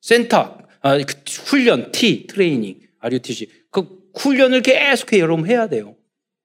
[0.00, 1.14] 센터, 아, 그
[1.44, 3.48] 훈련, T, 트레이닝, RUTC.
[3.70, 5.96] 그 훈련을 계속해 여러분 해야 돼요.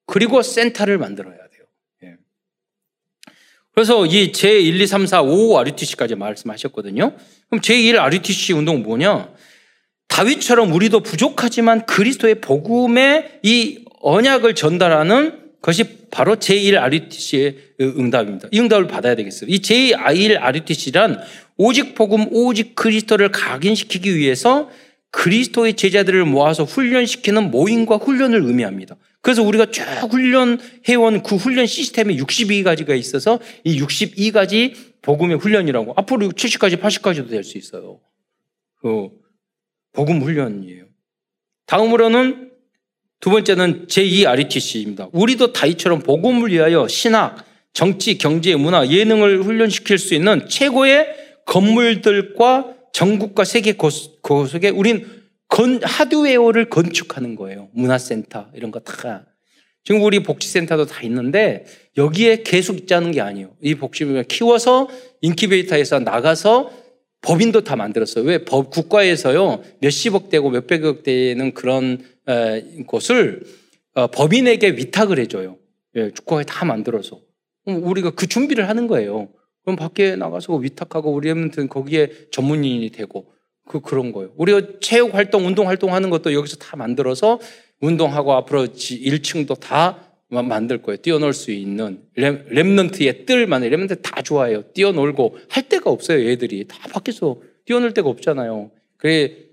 [0.05, 1.65] 그리고 센터를 만들어야 돼요.
[2.03, 2.15] 예.
[3.73, 7.15] 그래서 이 제1, 2, 3, 4, 5 RUTC까지 말씀하셨거든요.
[7.49, 9.33] 그럼 제1 RUTC 운동은 뭐냐?
[10.07, 18.47] 다윗처럼 우리도 부족하지만 그리스도의 복음의 이 언약을 전달하는 것이 바로 제1 RUTC의 응답입니다.
[18.51, 19.49] 이 응답을 받아야 되겠어요.
[19.49, 21.19] 이 제1 RUTC란
[21.57, 24.69] 오직 복음, 오직 그리스도를 각인시키기 위해서
[25.11, 28.95] 그리스도의 제자들을 모아서 훈련시키는 모임과 훈련을 의미합니다.
[29.21, 36.79] 그래서 우리가 쭉 훈련해온 그 훈련 시스템에 62가지가 있어서 이 62가지 복음의 훈련이라고 앞으로 70가지,
[36.79, 37.99] 80가지도 될 수 있어요.
[38.81, 39.09] 그
[39.93, 40.85] 복음 훈련이에요.
[41.65, 42.46] 다음으로는
[43.19, 45.09] 두 번째는 제2 RETC입니다.
[45.11, 51.07] 우리도 다이처럼 복음을 위하여 신학, 정치, 경제, 문화, 예능을 훈련시킬 수 있는 최고의
[51.45, 55.05] 건물들과 전국과 세계 곳속에 우린
[55.47, 57.69] 건, 하드웨어를 건축하는 거예요.
[57.73, 59.25] 문화센터 이런 거 다.
[59.83, 61.65] 지금 우리 복지센터도 다 있는데
[61.95, 63.55] 여기에 계속 있자는 게 아니에요.
[63.61, 64.89] 이 복지를 키워서
[65.21, 66.71] 인큐베이터에서 나가서
[67.21, 68.25] 법인도 다 만들었어요.
[68.25, 68.43] 왜?
[68.43, 72.16] 법, 국가에서요, 몇십억 대고 몇백억 대는 그런 에,
[72.85, 73.43] 곳을
[73.93, 75.57] 어, 법인에게 위탁을 해줘요.
[75.95, 77.19] 예, 국가에 다 만들어서.
[77.65, 79.29] 우리가 그 준비를 하는 거예요.
[79.63, 83.33] 그럼 밖에 나가서 위탁하고 우리 엠는 거기에 전문인이 되고
[83.67, 84.31] 그 그런 거예요.
[84.37, 87.39] 우리가 체육 활동, 운동 활동 하는 것도 여기서 다 만들어서
[87.81, 90.97] 운동하고 앞으로 1층도 다 만들 거예요.
[90.97, 94.61] 뛰어놀 수 있는 랩런트의 뜰만 랩런트 다 좋아해요.
[94.73, 96.19] 뛰어놀고 할 데가 없어요.
[96.29, 98.71] 애들이 다 밖에서 뛰어놀 데가 없잖아요.
[98.97, 99.46] 그래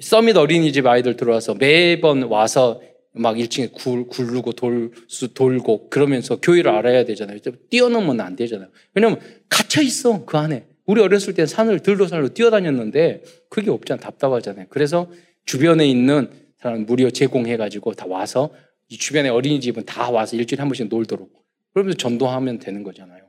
[0.00, 2.80] 서밋 어린이집 아이들 들어와서 매번 와서
[3.12, 7.38] 막 1층에 굴, 굴르고 돌, 수, 돌고 그러면서 교회를 알아야 되잖아요.
[7.70, 8.68] 뛰어넘으면 안 되잖아요.
[8.94, 10.66] 왜냐면 갇혀 있어 그 안에.
[10.84, 14.00] 우리 어렸을 때 산을 들도산으로 뛰어다녔는데 그게 없잖아.
[14.00, 14.66] 답답하잖아요.
[14.68, 15.10] 그래서
[15.46, 18.50] 주변에 있는 사람 무료 제공해가지고 다 와서
[18.88, 21.32] 이 주변에 어린이집은 다 와서 일주일에 한 번씩 놀도록
[21.72, 23.22] 그러면서 전도하면 되는 거잖아요.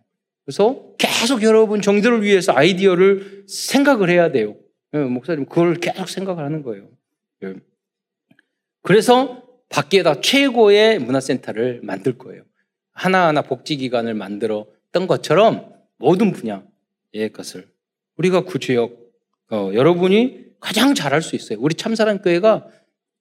[0.45, 4.55] 그래서 계속 여러분 정들을 위해서 아이디어를 생각을 해야 돼요.
[4.97, 6.87] 예, 목사님 그걸 계속 생각을 하는 거예요.
[7.43, 7.55] 예.
[8.81, 12.43] 그래서 밖에다 최고의 문화센터를 만들 거예요.
[12.91, 17.69] 하나하나 복지기관을 만들었던 것처럼 모든 분야의 것을
[18.17, 19.07] 우리가 구주역
[19.51, 21.59] 어, 여러분이 가장 잘할 수 있어요.
[21.61, 22.67] 우리 참사랑 교회가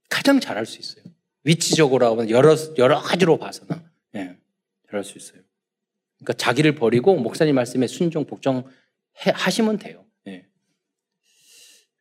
[0.08, 1.04] 가장 잘할 수 있어요.
[1.44, 3.80] 위치적으로 하면 여러, 여러 가지로 봐서는,
[4.16, 4.36] 예,
[4.88, 5.42] 잘할 수 있어요.
[6.16, 8.64] 그러니까 자기를 버리고 목사님 말씀에 순종, 복종
[9.14, 10.05] 하시면 돼요.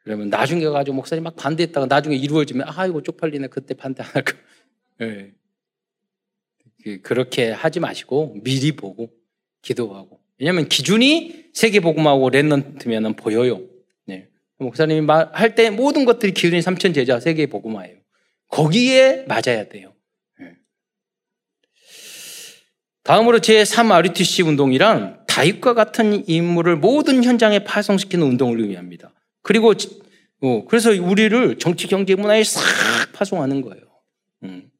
[0.05, 0.09] 예.
[0.09, 3.47] 그러면 나중에 가지고 목사님 막 반대했다가 나중에 이루어지면 아, 이거 쪽팔리네.
[3.47, 4.37] 그때 반대 안 할까.
[5.01, 5.31] 예.
[6.83, 9.09] 그, 그렇게 하지 마시고 미리 보고
[9.61, 10.19] 기도하고.
[10.37, 13.61] 왜냐하면 기준이 세계 복음하고 랩런트면 보여요.
[14.05, 14.27] 네.
[14.59, 17.97] 목사님이 할때 모든 것들이 기준이 삼천 제자 세계 복음화예요.
[18.49, 19.93] 거기에 맞아야 돼요.
[20.41, 20.51] 예.
[23.03, 29.14] 다음으로 제3 RUTC 운동이란 다윗과 같은 인물을 모든 현장에 파송시키는 운동을 의미합니다.
[29.45, 29.73] 그리고
[30.41, 32.61] 어, 그래서 우리를 정치, 경제, 문화에 싹
[33.13, 33.83] 파송하는 거예요.
[34.43, 34.71] 음.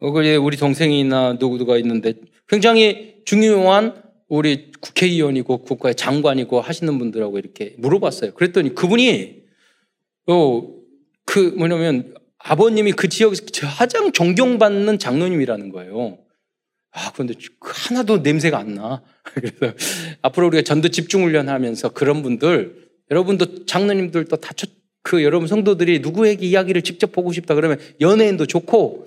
[0.00, 2.14] 어, 우리 동생이나 누구가 있는데
[2.48, 8.32] 굉장히 중요한 우리 국회의원이고 국가의 장관이고 하시는 분들하고 이렇게 물어봤어요.
[8.32, 9.42] 그랬더니 그분이
[10.28, 10.66] 어,
[11.26, 13.44] 그 뭐냐면 아버님이 그 지역에서
[13.76, 16.18] 가장 존경받는 장로님이라는 거예요.
[16.92, 19.02] 아, 그런데 하나도 냄새가 안 나.
[19.24, 19.74] 그래서
[20.22, 24.52] 앞으로 우리가 전도 집중 훈련 하면서 그런 분들, 여러분도 장로님들도 다
[25.02, 29.06] 그 여러분 성도들이 누구에게 이야기를 직접 보고 싶다 그러면 연예인도 좋고,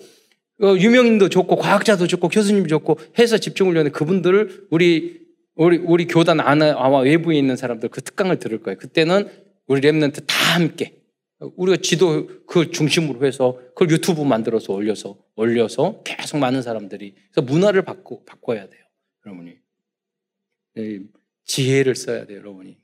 [0.62, 5.22] 어, 유명인도 좋고, 과학자도 좋고, 교수님도 좋고 해서 집중훈련에 그분들을 우리,
[5.56, 8.78] 우리, 우리 교단 안에, 아마 외부에 있는 사람들 그 특강을 들을 거예요.
[8.78, 9.30] 그때는
[9.68, 10.96] 우리 랩런트 다 함께
[11.40, 17.82] 우리가 지도 그 중심으로 해서 그걸 유튜브 만들어서 올려서 올려서 계속 많은 사람들이 그래서 문화를
[17.82, 18.82] 바꾸 바꿔야 돼요,
[19.26, 19.56] 여러분이
[21.44, 22.78] 지혜를 써야 돼요, 여러분이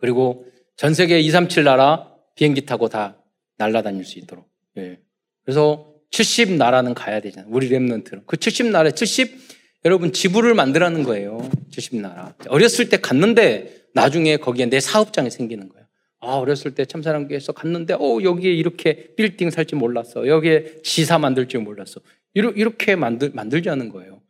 [0.00, 0.46] 그리고
[0.76, 3.16] 전 세계 2, 3, 7 나라 비행기 타고 다
[3.58, 4.48] 날아다닐 수 있도록.
[4.78, 4.98] 예.
[5.44, 7.50] 그래서 70 나라는 가야 되잖아요.
[7.52, 9.50] 우리 랩런트는 그 70 나라 70
[9.84, 11.48] 여러분 지부를 만들라는 거예요.
[11.70, 12.34] 70 나라.
[12.48, 15.86] 어렸을 때 갔는데 나중에 거기에 내 사업장이 생기는 거예요.
[16.20, 20.28] 아, 어렸을 때 참사랑교에서 갔는데, 어, 여기에 이렇게 빌딩 살지 몰랐어.
[20.28, 22.00] 여기에 지사 만들 줄 몰랐어.
[22.34, 24.20] 이렇게 만들, 만들자는 거예요.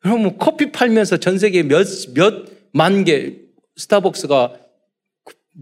[0.00, 3.36] 그럼 뭐 커피 팔면서 전 세계 몇, 몇 만 개,
[3.76, 4.52] 스타벅스가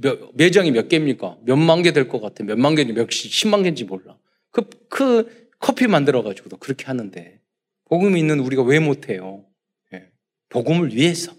[0.01, 1.39] 몇, 매장이 몇 개입니까?
[1.45, 2.45] 몇만 개 될 것 같아.
[2.45, 4.17] 몇만 개인지 몇 시, 십만 개인지 몰라.
[4.51, 7.41] 그, 그 커피 만들어가지고도 그렇게 하는데
[7.87, 9.45] 복음이 있는 우리가 왜 못해요?
[9.93, 10.09] 예.
[10.49, 11.33] 복음을 위해서,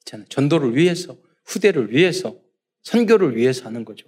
[0.00, 0.26] 있잖아요.
[0.28, 2.36] 전도를 위해서, 후대를 위해서,
[2.82, 4.06] 선교를 위해서 하는 거죠.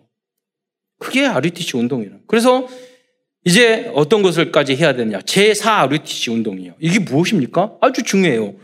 [0.99, 2.21] 그게 RUTC 운동이에요.
[2.27, 2.67] 그래서
[3.45, 5.19] 이제 어떤 것을까지 해야 되느냐?
[5.21, 6.75] 제4 RUTC 운동이에요.
[6.81, 7.77] 이게 무엇입니까?
[7.81, 8.55] 아주 중요해요.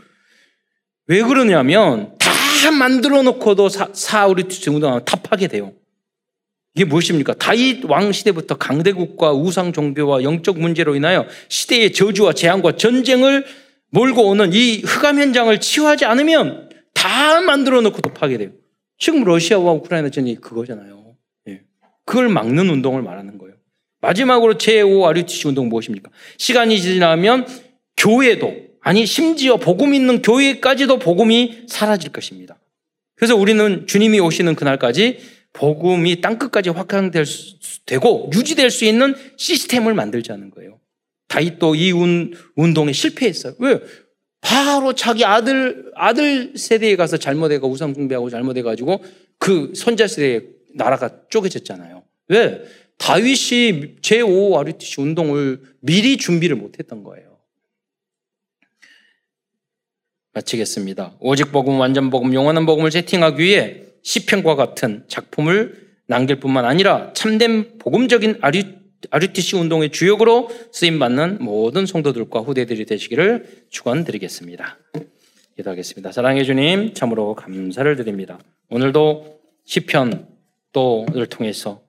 [1.07, 2.17] 왜 그러냐면
[2.59, 5.71] 다 만들어 놓고도 4, 4 RUTC 운동하면 답하게 돼요.
[6.75, 7.35] 이게 무엇입니까?
[7.35, 13.45] 다윗 왕 시대부터 강대국과 우상 종교와 영적 문제로 인하여 시대의 저주와 재앙과 전쟁을
[13.91, 18.49] 몰고 오는 이 흑암 현장을 치유하지 않으면 다 만들어 놓고도 파괴돼요.
[18.97, 21.15] 지금 러시아와 우크라이나 전쟁이 그거잖아요.
[21.47, 21.61] 예.
[22.03, 23.55] 그걸 막는 운동을 말하는 거예요.
[24.01, 26.11] 마지막으로 제5 RUTC 운동 무엇입니까?
[26.37, 27.47] 시간이 지나면
[27.95, 32.57] 교회도 아니 심지어 복음 있는 교회까지도 복음이 사라질 것입니다.
[33.15, 35.19] 그래서 우리는 주님이 오시는 그날까지
[35.53, 40.79] 복음이 땅끝까지 확장될 수, 되고 유지될 수 있는 시스템을 만들자는 거예요.
[41.27, 43.55] 다윗도 이 운, 운동에 실패했어요.
[43.59, 43.79] 왜?
[44.41, 49.03] 바로 자기 아들 아들 세대에 가서 잘못해가 우상 숭배하고 잘못해 가지고
[49.37, 50.41] 그 손자 세대에
[50.75, 52.03] 나라가 쪼개졌잖아요.
[52.29, 52.61] 왜?
[52.97, 57.28] 다윗이 제5 RUTC 운동을 미리 준비를 못 했던 거예요.
[60.39, 61.13] 마치겠습니다.
[61.19, 67.77] 오직 복음, 완전 복음, 영원한 복음을 세팅하기 위해 시편과 같은 작품을 남길 뿐만 아니라 참된
[67.77, 68.39] 복음적인
[69.11, 74.77] RUTC 운동의 주역으로 쓰임받는 모든 성도들과 후대들이 되시기를 축원드리겠습니다.
[75.57, 76.11] 기도하겠습니다.
[76.11, 78.39] 사랑해 주님 참으로 감사를 드립니다.
[78.69, 80.27] 오늘도 시편
[80.71, 81.81] 또를 통해서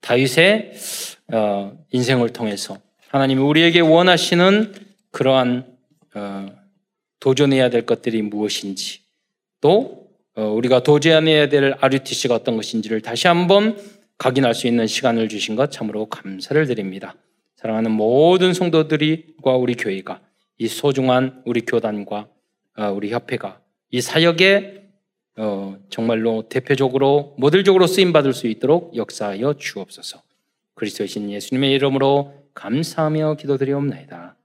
[0.00, 0.72] 다윗의
[1.32, 2.76] 어, 인생을 통해서
[3.08, 4.74] 하나님이 우리에게 원하시는
[5.10, 5.66] 그러한
[6.14, 6.63] 어,
[7.24, 9.00] 도전해야 될 것들이 무엇인지
[9.62, 13.78] 또 어, 우리가 도전해야 될 RUTC가 어떤 것인지를 다시 한번
[14.18, 17.16] 각인할 수 있는 시간을 주신 것 참으로 감사를 드립니다.
[17.56, 20.20] 사랑하는 모든 성도들이과 우리 교회가
[20.58, 22.28] 이 소중한 우리 교단과
[22.92, 23.58] 우리 협회가
[23.90, 24.82] 이 사역에
[25.88, 30.20] 정말로 대표적으로 모델적으로 쓰임 받을 수 있도록 역사하여 주옵소서.
[30.74, 34.36] 그리스도신 예수님의 이름으로 감사하며 기도드리옵나이다.